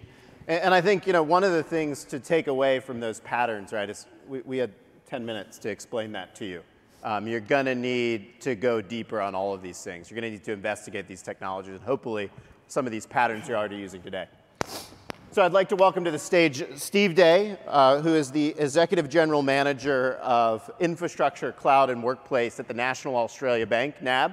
[0.47, 3.21] And, and, I think you know one of the things to take away from those
[3.21, 4.73] patterns, right, is we, we had
[5.07, 6.63] 10 minutes to explain that to you.
[7.03, 10.11] Um, you're going to need to go deeper on all of these things.
[10.11, 12.31] You're going to need to investigate these technologies and hopefully
[12.69, 14.27] some of these patterns you're already using today.
[15.33, 19.09] So I'd like to welcome to the stage Steve Day, uh, who is the Executive
[19.09, 24.33] General Manager of Infrastructure, Cloud, and Workplace at the National Australia Bank, NAB.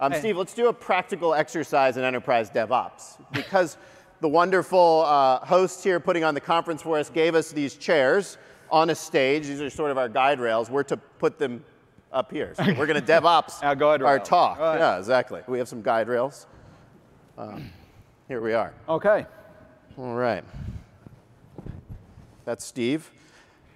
[0.00, 0.18] Um, hey.
[0.18, 3.18] Steve, let's do a practical exercise in enterprise DevOps.
[3.32, 3.76] Because
[4.20, 8.38] the wonderful uh, host here putting on the conference for us gave us these chairs
[8.70, 9.46] on a stage.
[9.46, 10.70] These are sort of our guide rails.
[10.70, 11.64] We're to put them
[12.12, 12.54] up here.
[12.56, 14.58] So we're going to DevOps our, guide our talk.
[14.58, 14.78] Right.
[14.78, 15.42] Yeah, exactly.
[15.46, 16.46] We have some guide rails.
[17.36, 17.70] Um,
[18.28, 18.72] here we are.
[18.88, 19.26] Okay.
[19.98, 20.44] All right.
[22.44, 23.10] That's Steve.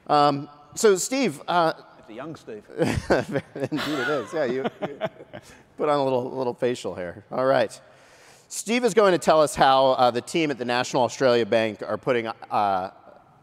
[0.07, 1.42] Um, so, Steve.
[1.46, 2.64] Uh, it's a young Steve.
[2.79, 4.33] Indeed, it is.
[4.33, 4.98] Yeah, you, you
[5.76, 7.24] put on a little, little facial hair.
[7.31, 7.79] All right.
[8.52, 11.84] Steve is going to tell us how uh, the team at the National Australia Bank
[11.86, 12.90] are putting uh,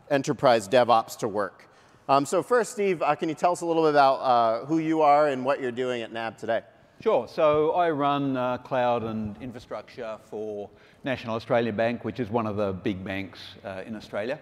[0.09, 1.69] enterprise DevOps to work.
[2.09, 4.79] Um, so first, Steve, uh, can you tell us a little bit about uh, who
[4.79, 6.61] you are and what you're doing at NAB today?
[6.99, 7.25] Sure.
[7.25, 10.69] So I run uh, cloud and infrastructure for
[11.05, 14.37] National Australia Bank, which is one of the big banks uh, in Australia.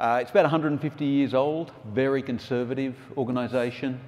[0.00, 4.00] it's about 150 years old, very conservative organisation.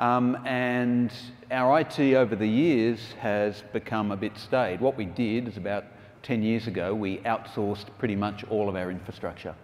[0.00, 1.12] Um, and
[1.50, 4.80] our IT over the years has become a bit staid.
[4.80, 5.84] What we did is about
[6.22, 9.54] 10 years ago, we outsourced pretty much all of our infrastructure.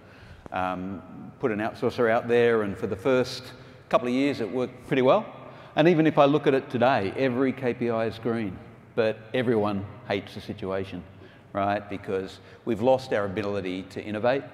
[0.53, 1.03] Um,
[1.41, 3.45] put an outsourcer out there, and for the first
[3.89, 5.25] couple of years, it worked pretty well.
[5.75, 8.59] And even if I look at it today, every KPI is green,
[8.95, 11.03] but everyone hates the situation,
[11.55, 11.89] right?
[11.89, 14.45] Because we've lost our ability to innovate.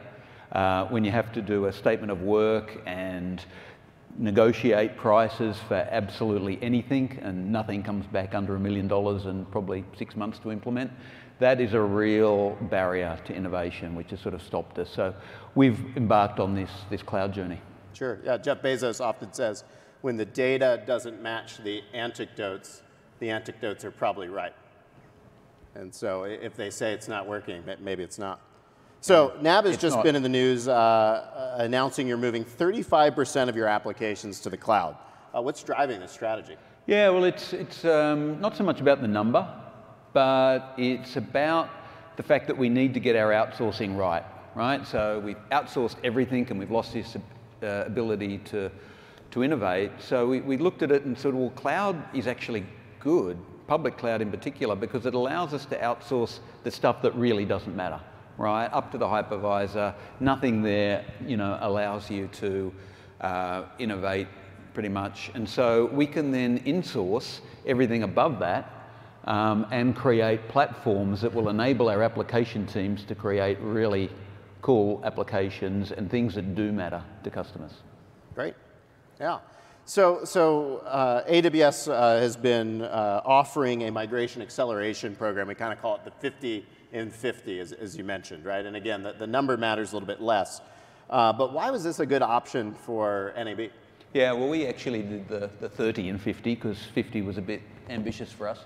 [0.53, 3.43] Uh, when you have to do a statement of work and
[4.19, 9.85] negotiate prices for absolutely anything and nothing comes back under a million dollars and probably
[9.97, 10.91] six months to implement.
[11.39, 14.91] That is a real barrier to innovation, which has sort of stopped us.
[14.91, 15.15] So
[15.55, 17.61] we've embarked on this, this cloud journey.
[17.95, 18.21] Sure.
[18.25, 19.65] Yeah, Jeff Bezos often says
[20.03, 22.83] when the data doesn't match the anecdotes,
[23.19, 24.55] the anecdotes are probably right.
[25.75, 28.41] And so if they say it's not working, maybe it's not.
[29.03, 30.05] So NAB has It's just not.
[30.05, 34.57] been in the news uh, uh, announcing you're moving 35% of your applications to the
[34.57, 34.97] cloud.
[35.35, 36.55] Uh, what's driving this strategy?
[36.87, 39.45] Yeah, well, it's, it's um, not so much about the number,
[40.13, 41.69] but it's about
[42.17, 44.23] the fact that we need to get our outsourcing right,
[44.55, 44.87] right?
[44.87, 48.71] So we've outsourced everything and we've lost this uh, ability to,
[49.33, 49.91] to innovate.
[49.99, 52.65] So we, we looked at it and said, well, cloud is actually
[53.01, 53.37] good,
[53.67, 57.75] public cloud in particular, because it allows us to outsource the stuff that really doesn't
[57.75, 57.99] matter,
[58.39, 58.67] right?
[58.67, 62.73] Up to the hypervisor, nothing there, you know, allows you to
[63.21, 64.29] uh, innovate
[64.75, 65.31] pretty much.
[65.35, 68.71] And so we can then insource everything above that
[69.25, 74.11] um, and create platforms that will enable our application teams to create really
[74.63, 77.73] cool applications and things that do matter to customers.
[78.35, 78.55] Great.
[79.21, 79.41] Yeah.
[79.85, 85.49] So, so uh, AWS uh, has been uh, offering a migration acceleration program.
[85.49, 88.65] We kind of call it the 50 in 50, as, as you mentioned, right?
[88.65, 90.61] And again, the, the number matters a little bit less.
[91.11, 93.71] Uh, but why was this a good option for NAB?
[94.15, 97.63] Yeah, well, we actually did the, the 30 and 50 because 50 was a bit
[97.89, 98.61] ambitious for us.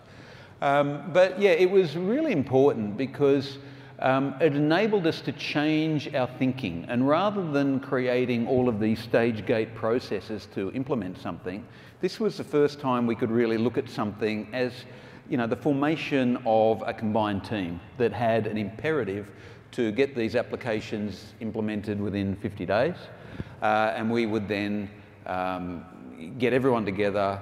[0.61, 3.57] Um, but yeah, it was really important because
[3.99, 6.85] um, it enabled us to change our thinking.
[6.89, 11.67] And rather than creating all of these stage gate processes to implement something,
[12.01, 14.73] this was the first time we could really look at something as
[15.29, 19.29] you know, the formation of a combined team that had an imperative
[19.73, 22.95] to get these applications implemented within 50 days.
[23.61, 24.89] Uh, and we would then
[25.27, 25.85] um,
[26.39, 27.41] get everyone together,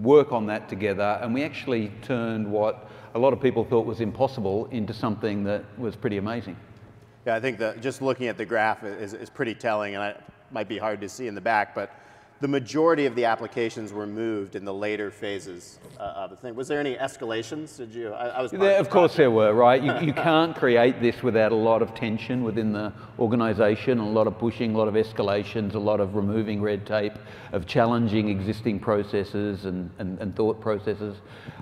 [0.00, 4.02] work on that together, and we actually turned what a lot of people thought was
[4.02, 6.54] impossible into something that was pretty amazing.
[7.26, 10.22] Yeah, I think that just looking at the graph is, is pretty telling, and it
[10.50, 11.90] might be hard to see in the back, but
[12.40, 16.54] the majority of the applications were moved in the later phases uh, of the thing.
[16.54, 17.76] Was there any escalations?
[17.78, 18.12] Did you?
[18.12, 18.50] I, I was.
[18.50, 19.82] There, of course there were, right?
[19.82, 24.26] You, you can't create this without a lot of tension within the organisation, a lot
[24.26, 27.14] of pushing, a lot of escalations, a lot of removing red tape,
[27.52, 31.16] of challenging existing processes and, and, and thought processes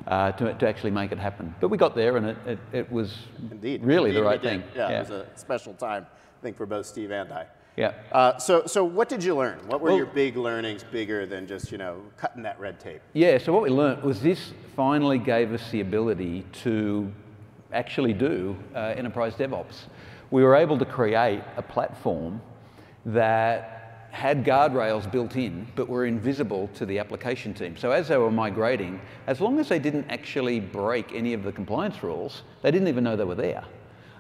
[0.09, 1.55] uh, to, to actually make it happen.
[1.61, 3.15] But we got there and it, it, it was
[3.51, 3.85] Indeed.
[3.85, 4.65] really Indeed the right thing.
[4.75, 7.47] Yeah, it was a special time, I think, for both Steve and I.
[7.77, 7.93] yeah.
[8.13, 9.59] Uh, so, so what did you learn?
[9.67, 13.01] What were Well- your big learnings, bigger than just you know cutting that red tape?
[13.13, 17.11] Yeah, so what we learned was this finally gave us the ability to
[17.73, 19.85] actually do uh, enterprise DevOps.
[20.31, 22.41] We were able to create a platform
[23.07, 27.77] that had guardrails built in, but were invisible to the application team.
[27.77, 31.51] So as they were migrating, as long as they didn't actually break any of the
[31.51, 33.65] compliance rules, they didn't even know they were there.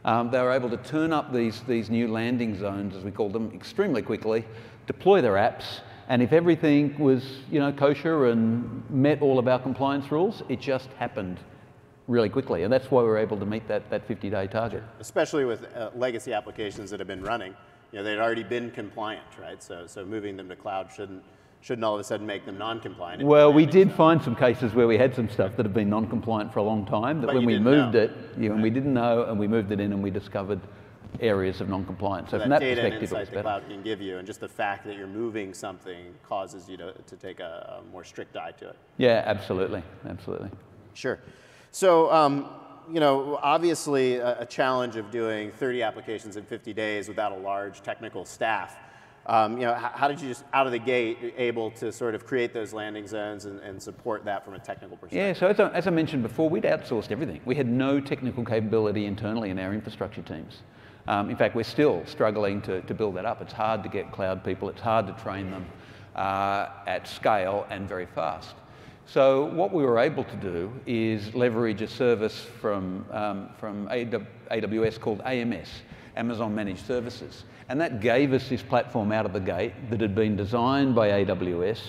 [0.04, 3.30] Um, they were able to turn up these, these new landing zones, as we call
[3.30, 4.44] them, extremely quickly,
[4.86, 9.58] deploy their apps, and if everything was you know, kosher and met all of our
[9.58, 11.40] compliance rules, it just happened
[12.06, 12.64] really quickly.
[12.64, 14.82] And that's why we were able to meet that, that 50-day target.
[15.00, 17.54] Especially with uh, legacy applications that have been running,
[17.92, 19.62] you know, they'd already been compliant, right?
[19.62, 21.22] So, so moving them to cloud shouldn't
[21.64, 23.22] shouldn't all of a sudden make them non-compliant.
[23.22, 26.52] Well, we did find some cases where we had some stuff that had been non-compliant
[26.52, 28.02] for a long time, that But when we moved know.
[28.02, 30.60] it, you know, and we didn't know, and we moved it in and we discovered
[31.20, 32.30] areas of non-compliance.
[32.30, 34.26] So that from that data and perspective, it was the cloud can give you, and
[34.26, 38.04] just the fact that you're moving something causes you to, to take a, a more
[38.04, 38.76] strict eye to it.
[38.98, 40.50] Yeah, absolutely, absolutely.
[40.92, 41.18] Sure.
[41.70, 42.46] So, um,
[42.92, 47.38] you know, obviously a, a challenge of doing 30 applications in 50 days without a
[47.38, 48.76] large technical staff.
[49.26, 52.14] Um, you know, how, how did you just out of the gate able to sort
[52.14, 55.18] of create those landing zones and, and support that from a technical perspective?
[55.18, 57.40] Yeah, so as I, as I mentioned before, we'd outsourced everything.
[57.46, 60.62] We had no technical capability internally in our infrastructure teams.
[61.06, 63.40] Um, in fact, we're still struggling to, to build that up.
[63.40, 65.66] It's hard to get cloud people, it's hard to train them
[66.14, 68.54] uh, at scale and very fast.
[69.06, 74.98] So what we were able to do is leverage a service from, um, from AWS
[74.98, 75.68] called AMS,
[76.16, 77.44] Amazon Managed Services.
[77.68, 81.24] And that gave us this platform out of the gate that had been designed by
[81.24, 81.80] AWS,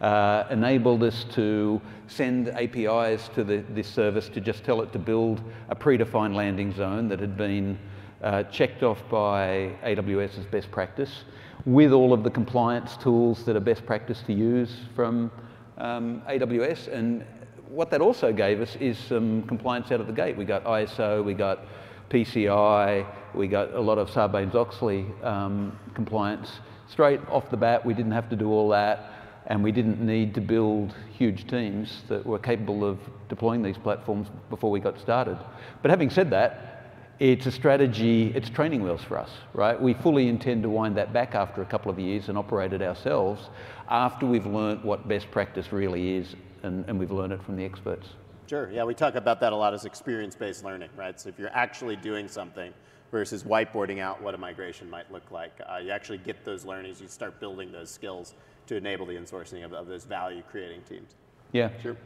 [0.00, 4.98] uh, enabled us to send APIs to the, this service to just tell it to
[4.98, 7.78] build a predefined landing zone that had been
[8.22, 11.24] uh, checked off by AWS as best practice
[11.66, 15.30] with all of the compliance tools that are best practice to use from
[15.76, 16.88] um, AWS.
[16.88, 17.24] And
[17.68, 20.36] what that also gave us is some compliance out of the gate.
[20.36, 21.66] We got ISO, we got
[22.10, 28.12] PCI, we got a lot of Sarbanes-Oxley um, compliance straight off the bat, we didn't
[28.12, 29.12] have to do all that,
[29.46, 32.98] and we didn't need to build huge teams that were capable of
[33.28, 35.38] deploying these platforms before we got started.
[35.82, 36.74] But having said that,
[37.18, 39.80] it's a strategy, it's training wheels for us, right?
[39.80, 42.80] We fully intend to wind that back after a couple of years and operate it
[42.80, 43.50] ourselves
[43.88, 47.64] after we've learnt what best practice really is and, and we've learned it from the
[47.64, 48.06] experts.
[48.46, 51.20] Sure, yeah, we talk about that a lot as experience-based learning, right?
[51.20, 52.72] So if you're actually doing something
[53.10, 57.00] versus whiteboarding out what a migration might look like, uh, you actually get those learnings,
[57.00, 58.34] you start building those skills
[58.66, 61.14] to enable the insourcing of, of those value-creating teams.
[61.52, 61.70] Yeah.
[61.82, 61.96] Sure.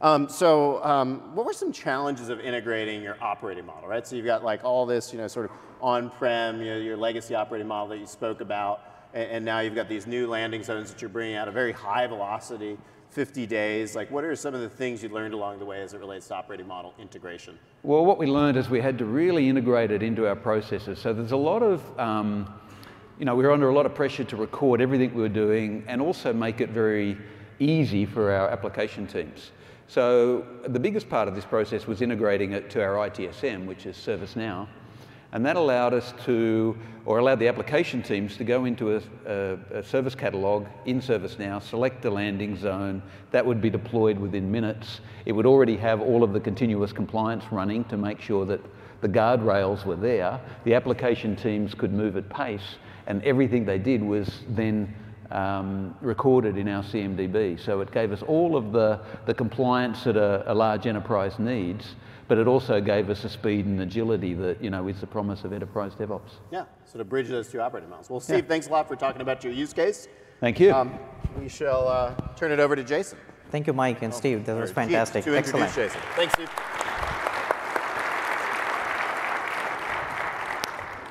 [0.00, 4.06] Um, so um, what were some challenges of integrating your operating model, right?
[4.06, 7.34] So you've got like all this, you know, sort of on-prem, you know, your legacy
[7.34, 8.80] operating model that you spoke about,
[9.14, 11.72] and, and, now you've got these new landing zones that you're bringing out a very
[11.72, 12.78] high velocity,
[13.10, 13.94] 50 days.
[13.94, 16.28] Like what are some of the things you learned along the way as it relates
[16.28, 17.58] to operating model integration?
[17.82, 20.98] Well, what we learned is we had to really integrate it into our processes.
[20.98, 22.52] So there's a lot of, um,
[23.18, 25.84] you know, we were under a lot of pressure to record everything we were doing
[25.86, 27.18] and also make it very
[27.60, 29.52] easy for our application teams.
[29.88, 33.96] So the biggest part of this process was integrating it to our ITSM, which is
[33.96, 34.66] ServiceNow.
[35.32, 36.76] And that allowed us to,
[37.06, 41.62] or allowed the application teams to go into a, a, a, service catalog in ServiceNow,
[41.62, 45.00] select a landing zone that would be deployed within minutes.
[45.24, 48.60] It would already have all of the continuous compliance running to make sure that
[49.00, 50.38] the guardrails were there.
[50.64, 52.76] The application teams could move at pace,
[53.06, 54.94] and everything they did was then
[55.32, 57.58] um, recorded in our CMDB.
[57.58, 61.94] So it gave us all of the, the compliance that a, a, large enterprise needs,
[62.32, 65.44] but it also gave us the speed and agility that you know is the promise
[65.44, 66.40] of enterprise DevOps.
[66.50, 68.08] Yeah, so to bridge those two operating models.
[68.08, 68.48] Well, Steve, yeah.
[68.48, 70.08] thanks a lot for talking about your use case.
[70.40, 70.72] Thank you.
[70.72, 70.98] Um,
[71.38, 73.18] we shall uh, turn it over to Jason.
[73.50, 74.46] Thank you, Mike and oh, Steve.
[74.46, 75.24] That was fantastic.
[75.24, 75.74] To Excellent.
[75.74, 76.00] Jason.
[76.16, 76.48] Thanks, Steve.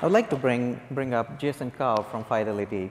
[0.02, 2.90] would like to bring, bring up Jason Kao from Fidelity.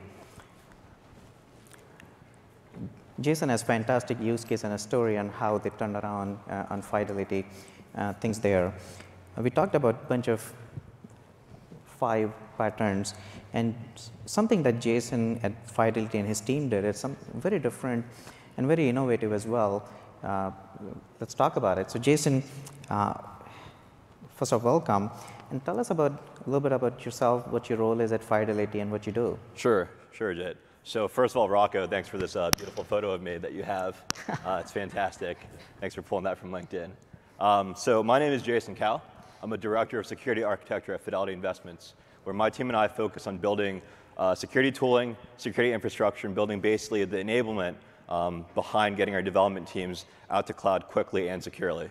[3.19, 6.81] Jason has fantastic use case and a story on how they turned around uh, on
[6.81, 7.45] Fidelity,
[7.95, 8.73] uh, things there.
[9.37, 10.53] Uh, we talked about a bunch of
[11.99, 13.13] five patterns,
[13.53, 13.75] and
[14.25, 18.05] something that Jason at Fidelity and his team did is some very different
[18.57, 19.87] and very innovative as well.
[20.23, 20.51] Uh,
[21.19, 21.89] let's talk about it.
[21.91, 22.43] So Jason,
[22.89, 23.13] uh,
[24.35, 25.09] first of all, welcome,
[25.49, 26.11] and tell us about
[26.45, 29.37] a little bit about yourself, what your role is at Fidelity, and what you do.
[29.55, 30.57] Sure, sure, Jet.
[30.83, 33.63] So first of all, Rocco, thanks for this uh, beautiful photo of me that you
[33.63, 34.01] have.
[34.45, 35.37] Uh, it's fantastic.
[35.79, 36.89] Thanks for pulling that from LinkedIn.
[37.41, 39.01] Um, so my name is Jason Kao.
[39.41, 43.25] I'm a director of security architecture at Fidelity Investments, where my team and I focus
[43.25, 43.81] on building
[44.15, 47.77] uh, security tooling, security infrastructure, and building basically the enablement
[48.09, 51.89] um, behind getting our development teams out to cloud quickly and securely.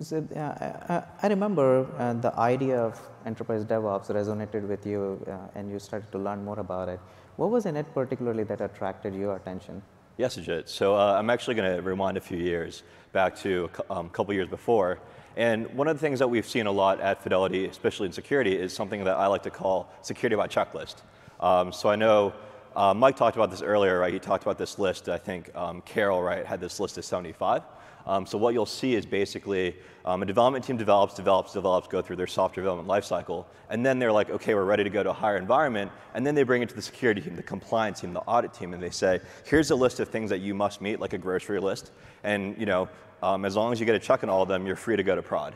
[0.00, 5.58] So, uh, I, I, remember uh, the idea of enterprise DevOps resonated with you, uh,
[5.58, 7.00] and you started to learn more about it.
[7.36, 9.80] What was in it particularly that attracted your attention?
[10.18, 10.68] Yes, Ajit.
[10.68, 12.82] So uh, I'm actually going to rewind a few years
[13.16, 14.98] back to a um, couple years before.
[15.38, 18.54] And one of the things that we've seen a lot at Fidelity, especially in security,
[18.54, 20.96] is something that I like to call security by checklist.
[21.40, 22.34] Um, so I know
[22.76, 24.12] uh, Mike talked about this earlier, right?
[24.12, 25.08] He talked about this list.
[25.08, 27.62] I think um, Carol, right, had this list of 75.
[28.06, 32.00] Um, so what you'll see is basically um, a development team develops, develops, develops, go
[32.00, 35.10] through their software development lifecycle, and then they're like, okay, we're ready to go to
[35.10, 38.12] a higher environment, and then they bring it to the security team, the compliance team,
[38.12, 41.00] the audit team, and they say, here's a list of things that you must meet,
[41.00, 41.90] like a grocery list,
[42.26, 42.88] and you know,
[43.22, 45.02] um, as long as you get a check on all of them, you're free to
[45.02, 45.54] go to prod.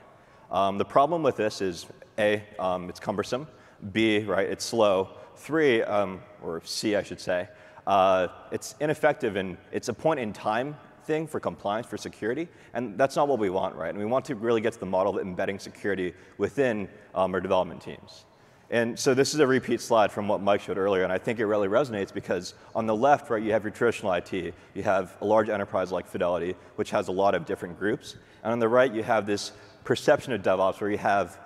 [0.51, 1.87] Um, the problem with this is
[2.19, 3.47] A, um, it's cumbersome,
[3.93, 7.49] B, right, it's slow, three, um, or C, I should say,
[7.87, 12.97] uh, it's ineffective and it's a point in time thing for compliance, for security, and
[12.97, 13.91] that's not what we want, right?
[13.91, 17.41] And we want to really get to the model of embedding security within um, our
[17.41, 18.27] development teams.
[18.71, 21.41] And so this is a repeat slide from what Mike showed earlier, and I think
[21.41, 24.33] it really resonates because on the left, right, you have your traditional IT.
[24.33, 28.15] You have a large enterprise like Fidelity, which has a lot of different groups.
[28.45, 29.51] And on the right, you have this
[29.83, 31.41] perception of DevOps where you have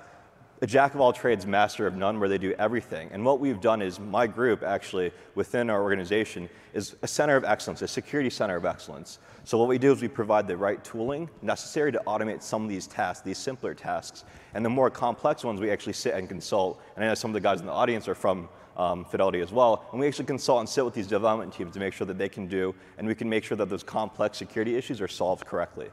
[0.60, 3.10] a jack of all trades, master of none, where they do everything.
[3.12, 7.44] And what we've done is my group actually within our organization is a center of
[7.44, 9.18] excellence, a security center of excellence.
[9.44, 12.68] So what we do is we provide the right tooling necessary to automate some of
[12.68, 14.24] these tasks, these simpler tasks.
[14.54, 16.80] And the more complex ones, we actually sit and consult.
[16.96, 19.52] And I know some of the guys in the audience are from um, Fidelity as
[19.52, 19.86] well.
[19.92, 22.28] And we actually consult and sit with these development teams to make sure that they
[22.28, 25.90] can do, and we can make sure that those complex security issues are solved correctly.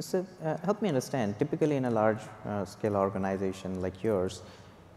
[0.00, 4.42] So uh, help me understand, typically in a large uh, scale organization like yours,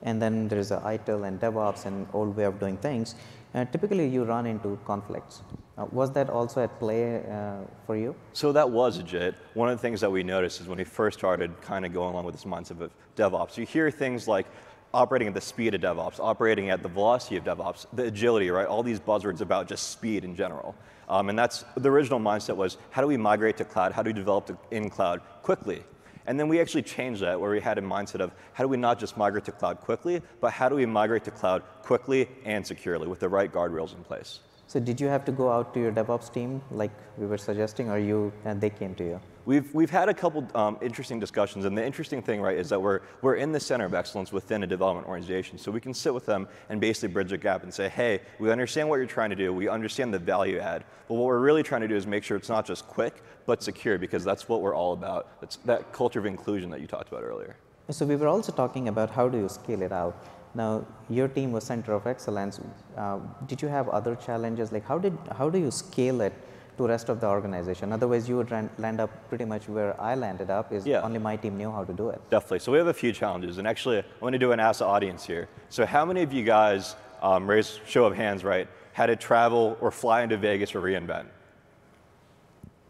[0.04, 3.16] and then there's a ITIL and DevOps and old way of doing things,
[3.56, 5.41] uh, typically you run into conflicts.
[5.78, 8.14] Uh, was that also at play uh, for you?
[8.34, 9.36] So that was legit.
[9.54, 12.14] One of the things that we noticed is when we first started kind of going
[12.14, 14.45] along with this mindset of DevOps, you hear things like,
[14.93, 18.66] operating at the speed of DevOps, operating at the velocity of DevOps, the agility, right?
[18.66, 20.76] All these buzzwords about just speed in general.
[21.10, 23.91] Um, and that's the original mindset was how do we migrate to cloud?
[23.91, 25.84] How do we develop in cloud quickly?
[26.28, 28.78] And then we actually changed that where we had a mindset of how do we
[28.78, 32.66] not just migrate to cloud quickly, but how do we migrate to cloud quickly and
[32.66, 34.41] securely with the right guardrails in place.
[34.70, 37.90] So did you have to go out to your DevOps team like we were suggesting
[37.90, 39.20] or you and they came to you?
[39.46, 42.80] We've, we've had a couple um, interesting discussions, and the interesting thing, right, is that
[42.80, 45.58] we're, we're in the center of excellence within a development organization.
[45.58, 48.52] So we can sit with them and basically bridge a gap and say, hey, we
[48.52, 51.64] understand what you're trying to do, we understand the value add, but what we're really
[51.64, 54.62] trying to do is make sure it's not just quick, but secure, because that's what
[54.62, 55.32] we're all about.
[55.42, 57.56] It's that culture of inclusion that you talked about earlier.
[57.90, 60.24] So we were also talking about how do you scale it out.
[60.56, 62.60] Now, your team was center of excellence.
[62.97, 64.72] Uh, did you have other challenges?
[64.72, 66.34] Like, how did how do you scale it
[66.80, 67.91] to rest of the organization.
[67.91, 70.72] Otherwise, you would land up pretty much where I landed up.
[70.72, 71.02] Is yeah.
[71.02, 72.22] only my team knew how to do it.
[72.30, 72.60] Definitely.
[72.60, 74.86] So we have a few challenges, and actually, I want to do an ask the
[74.86, 75.50] audience here.
[75.68, 79.78] So how many of you guys, um, raise show of hands, right, had to travel
[79.82, 81.26] or fly into Vegas for reInvent?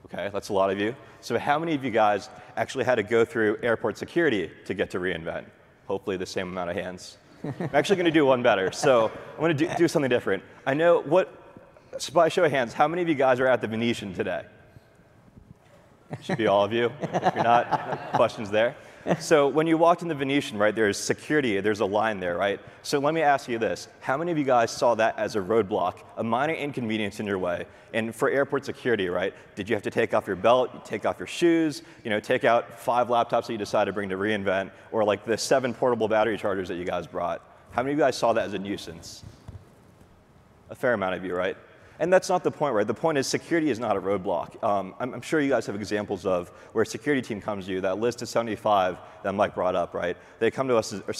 [0.05, 0.95] Okay, that's a lot of you.
[1.21, 4.91] So how many of you guys actually had to go through airport security to get
[4.91, 5.45] to reInvent?
[5.87, 7.17] Hopefully the same amount of hands.
[7.43, 8.71] I'm actually going to do one better.
[8.71, 10.43] So I'm going to do, do something different.
[10.65, 11.35] I know what
[11.97, 14.45] so by show of hands, how many of you guys are at the Venetian today?
[16.21, 16.91] Should be all of you.
[17.01, 18.75] If you're not, questions there.
[19.19, 22.59] So when you walked in the Venetian, right, there's security, there's a line there, right?
[22.83, 23.87] So let me ask you this.
[24.01, 27.39] How many of you guys saw that as a roadblock, a minor inconvenience in your
[27.39, 27.65] way?
[27.93, 31.17] And for airport security, right, did you have to take off your belt, take off
[31.17, 34.71] your shoes, you know, take out five laptops that you decided to bring to reInvent,
[34.91, 37.41] or like the seven portable battery chargers that you guys brought?
[37.71, 39.23] How many of you guys saw that as a nuisance?
[40.69, 41.57] A fair amount of you, right?
[41.99, 42.87] And that's not the point, right?
[42.87, 44.63] The point is security is not a roadblock.
[44.63, 47.73] Um, I'm, I'm, sure you guys have examples of where a security team comes to
[47.73, 50.15] you, that list of 75 that Mike brought up, right?
[50.39, 51.13] They come to us, or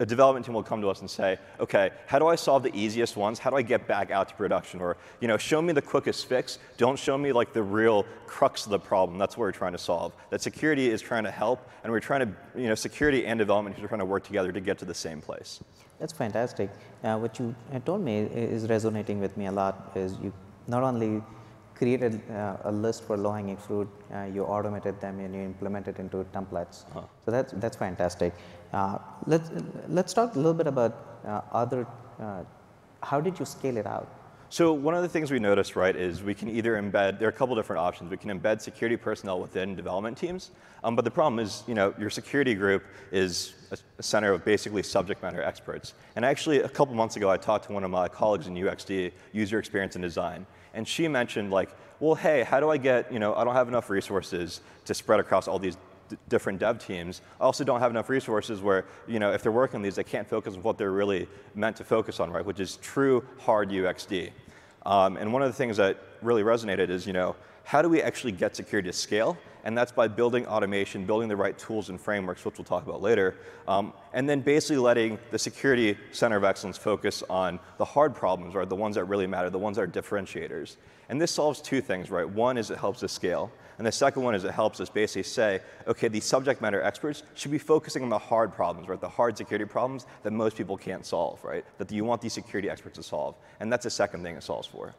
[0.00, 2.74] a development team will come to us and say, okay, how do I solve the
[2.74, 3.38] easiest ones?
[3.38, 4.80] How do I get back out to production?
[4.80, 6.58] Or, you know, show me the quickest fix.
[6.78, 9.18] Don't show me like the real crux of the problem.
[9.18, 10.14] That's what we're trying to solve.
[10.30, 13.78] That security is trying to help, and we're trying to, you know, security and development
[13.78, 15.60] are trying to work together to get to the same place.
[16.02, 16.68] That's fantastic.
[17.04, 19.92] Uh, what you told me is resonating with me a lot.
[19.94, 20.32] Is you
[20.66, 21.22] not only
[21.76, 26.24] created uh, a list for low-hanging fruit, uh, you automated them and you implemented into
[26.36, 26.78] templates.
[26.94, 27.04] -huh.
[27.24, 28.32] So that's that's fantastic.
[28.78, 28.96] Uh,
[29.32, 29.48] let's
[29.98, 30.92] let's talk a little bit about
[31.32, 31.80] uh, other.
[32.24, 32.42] Uh,
[33.10, 34.08] how did you scale it out?
[34.52, 37.30] So one of the things we noticed, right, is we can either embed, there are
[37.30, 38.10] a couple different options.
[38.10, 40.50] We can embed security personnel within development teams,
[40.84, 44.82] um, but the problem is, you know, your security group is a, center of basically
[44.82, 45.94] subject matter experts.
[46.16, 49.12] And actually, a couple months ago, I talked to one of my colleagues in UXD,
[49.32, 50.44] user experience and design,
[50.74, 53.68] and she mentioned like, well, hey, how do I get, you know, I don't have
[53.68, 55.78] enough resources to spread across all these
[56.28, 57.22] different dev teams.
[57.40, 60.28] Also don't have enough resources where, you know, if they're working on these, they can't
[60.28, 64.30] focus on what they're really meant to focus on, right, which is true hard UXD.
[64.84, 68.02] Um, and one of the things that really resonated is, you know, how do we
[68.02, 69.36] actually get security to scale?
[69.64, 73.00] And that's by building automation, building the right tools and frameworks, which we'll talk about
[73.00, 73.36] later,
[73.68, 78.54] um, and then basically letting the security center of excellence focus on the hard problems,
[78.54, 78.68] right?
[78.68, 80.76] The ones that really matter, the ones that are differentiators.
[81.08, 82.28] And this solves two things, right?
[82.28, 85.24] One is it helps us scale, and the second one is it helps us basically
[85.24, 89.00] say, okay, these subject matter experts should be focusing on the hard problems, right?
[89.00, 91.64] The hard security problems that most people can't solve, right?
[91.78, 93.34] That you want these security experts to solve.
[93.60, 94.94] And that's the second thing it solves for.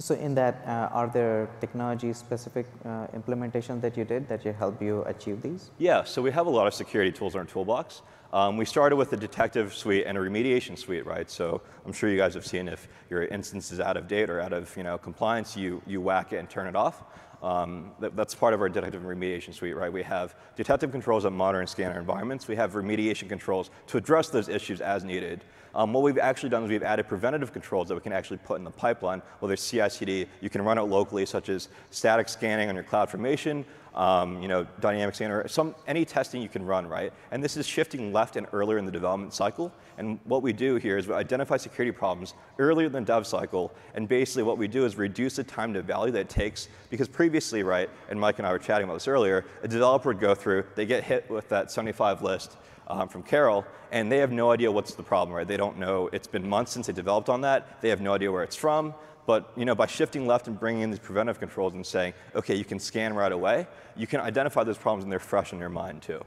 [0.00, 4.80] So in that, uh, are there technology-specific uh, implementations that you did that you help
[4.80, 5.70] you achieve these?
[5.76, 8.00] Yeah, so we have a lot of security tools in our toolbox.
[8.32, 11.30] Um, we started with a detective suite and a remediation suite, right?
[11.30, 14.40] So I'm sure you guys have seen if your instance is out of date or
[14.40, 17.02] out of you know, compliance, you, you whack it and turn it off.
[17.42, 19.92] Um, that, that's part of our detective and remediation suite, right?
[19.92, 22.48] We have detective controls that monitor and scan our environments.
[22.48, 25.44] We have remediation controls to address those issues as needed.
[25.74, 28.58] Um, what we've actually done is we've added preventative controls that we can actually put
[28.58, 32.68] in the pipeline, whether it's CI/CD, you can run it locally, such as static scanning
[32.68, 33.64] on your CloudFormation,
[33.94, 37.12] um, you know, dynamic scanner, some, any testing you can run, right?
[37.30, 39.72] And this is shifting left and earlier in the development cycle.
[39.98, 43.72] And what we do here is we identify security problems earlier than dev cycle.
[43.94, 46.68] And basically what we do is reduce the time to value that it takes.
[46.88, 50.20] Because previously, right, and Mike and I were chatting about this earlier, a developer would
[50.20, 52.56] go through, they get hit with that 75 list,
[52.90, 55.46] um, from Carol, and they have no idea what's the problem, right?
[55.46, 56.08] They don't know.
[56.12, 57.80] It's been months since they developed on that.
[57.80, 58.94] They have no idea where it's from.
[59.26, 62.54] But you know, by shifting left and bringing in these preventive controls and saying, okay,
[62.54, 63.66] you can scan right away,
[63.96, 66.20] you can identify those problems and they're fresh in your mind too.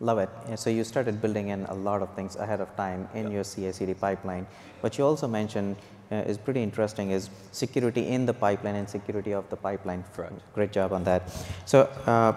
[0.00, 0.28] Love it.
[0.48, 3.44] Yeah, so you started building in a lot of things ahead of time in your
[3.44, 4.46] CI/CD pipeline.
[4.80, 5.76] What you also mentioned
[6.12, 10.04] uh, is pretty interesting is security in the pipeline and security of the pipeline.
[10.14, 10.40] Correct.
[10.54, 11.22] Great job on that.
[11.64, 12.32] So uh,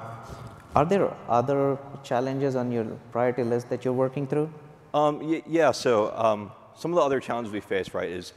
[0.75, 4.51] are there other challenges on your priority list that you're working through?
[4.93, 8.33] Um, yeah, so um, some of the other challenges we face, right, is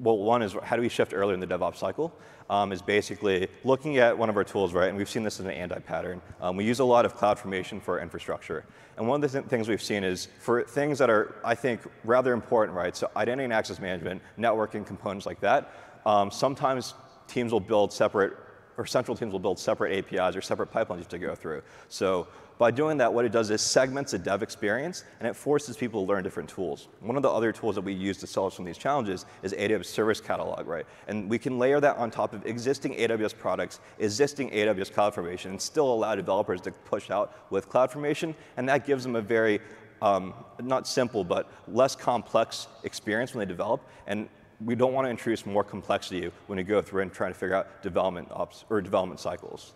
[0.00, 2.12] well, one is how do we shift earlier in the DevOps cycle?
[2.48, 5.46] Um, is basically looking at one of our tools, right, and we've seen this in
[5.46, 6.22] an anti pattern.
[6.40, 8.64] Um, we use a lot of CloudFormation for infrastructure.
[8.96, 11.80] And one of the th things we've seen is for things that are, I think,
[12.04, 15.72] rather important, right, so identity and access management, networking components like that,
[16.04, 16.94] um, sometimes
[17.26, 18.34] teams will build separate,
[18.78, 21.62] or central teams will build separate APIs or separate pipelines to go through.
[21.88, 22.26] So
[22.58, 26.02] by doing that, what it does is segments the dev experience, and it forces people
[26.04, 26.88] to learn different tools.
[27.00, 29.52] One of the other tools that we use to solve some of these challenges is
[29.52, 30.86] AWS Service Catalog, right?
[31.06, 35.60] And we can layer that on top of existing AWS products, existing AWS CloudFormation, and
[35.60, 39.60] still allow developers to push out with CloudFormation, and that gives them a very,
[40.00, 44.30] um, not simple, but less complex experience when they develop, and
[44.64, 47.54] we don't want to introduce more complexity when we go through and try to figure
[47.54, 49.74] out development ops or development cycles.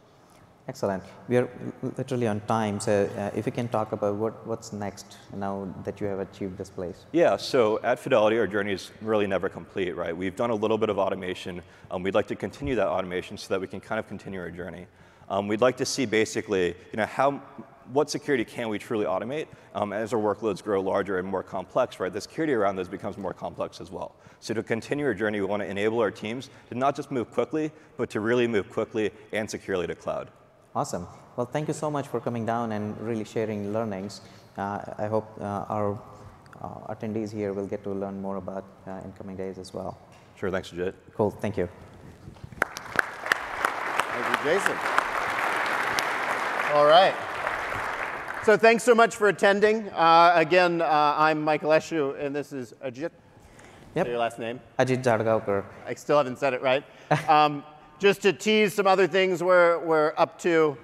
[0.69, 1.03] Excellent.
[1.29, 1.49] We are
[1.97, 6.01] literally on time, so uh, if you can talk about what, what's next now that
[6.01, 7.07] you have achieved this place.
[7.13, 10.17] Yeah, so at Fidelity, our journey is really never complete, right?
[10.17, 11.61] We've done a little bit of automation.
[11.91, 14.51] Um, we'd like to continue that automation so that we can kind of continue our
[14.51, 14.87] journey.
[15.29, 17.43] Um, we'd like to see basically, you know, how,
[17.93, 22.01] what security can we truly automate um, as our workloads grow larger and more complex,
[22.01, 22.13] right?
[22.13, 24.15] The security around those becomes more complex as well.
[24.41, 27.31] So to continue our journey, we want to enable our teams to not just move
[27.31, 30.31] quickly, but to really move quickly and securely to cloud.
[30.75, 31.07] Awesome.
[31.37, 34.21] Well, thank you so much for coming down and really sharing learnings.
[34.57, 35.99] Uh, I hope uh, our
[36.61, 39.99] uh, attendees here will get to learn more about uh, in coming days as well.
[40.37, 40.95] Sure, thanks, Ajit.
[41.15, 41.69] Cool, thank you.
[44.13, 44.77] Thank you, Jason.
[46.73, 47.15] All right.
[48.43, 49.91] So thanks so much for attending.
[49.91, 53.11] Uh, again, uh, I'm Michael Eshu, and this is Ajit.
[53.95, 54.07] Yep.
[54.07, 54.61] Your last name.
[54.79, 55.63] Ajit Jadgaonkar.
[55.87, 56.83] I still haven't said it right.
[57.29, 57.63] Um,
[57.99, 60.79] just to tease some other things we're, we're up to.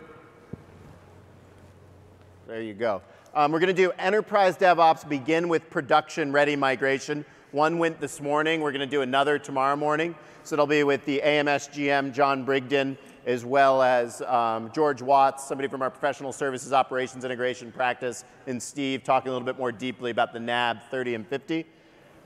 [2.47, 3.01] There you go.
[3.35, 7.25] Um, we're going to do enterprise DevOps begin with production ready migration.
[7.53, 8.61] One went this morning.
[8.61, 10.15] We're going to do another tomorrow morning.
[10.45, 15.45] So it'll be with the AMS GM, John Brigden, as well as um, George Watts,
[15.45, 19.73] somebody from our professional services operations integration practice, and Steve talking a little bit more
[19.73, 21.67] deeply about the NAB 30 and 50.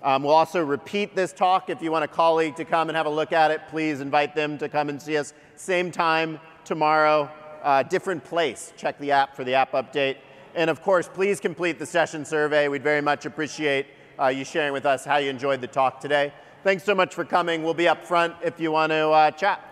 [0.02, 1.70] Um, we'll also repeat this talk.
[1.70, 4.34] If you want a colleague to come and have a look at it, please invite
[4.34, 5.32] them to come and see us.
[5.56, 7.30] Same time tomorrow,
[7.62, 8.72] uh, different place.
[8.76, 10.16] Check the app for the app update.
[10.54, 12.68] And of course, please complete the session survey.
[12.68, 13.86] We'd very much appreciate
[14.18, 16.32] uh, you sharing with us how you enjoyed the talk today.
[16.62, 17.62] Thanks so much for coming.
[17.62, 19.69] We'll be up front if you want to uh, chat.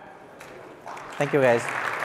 [1.18, 1.97] Thank you, guys.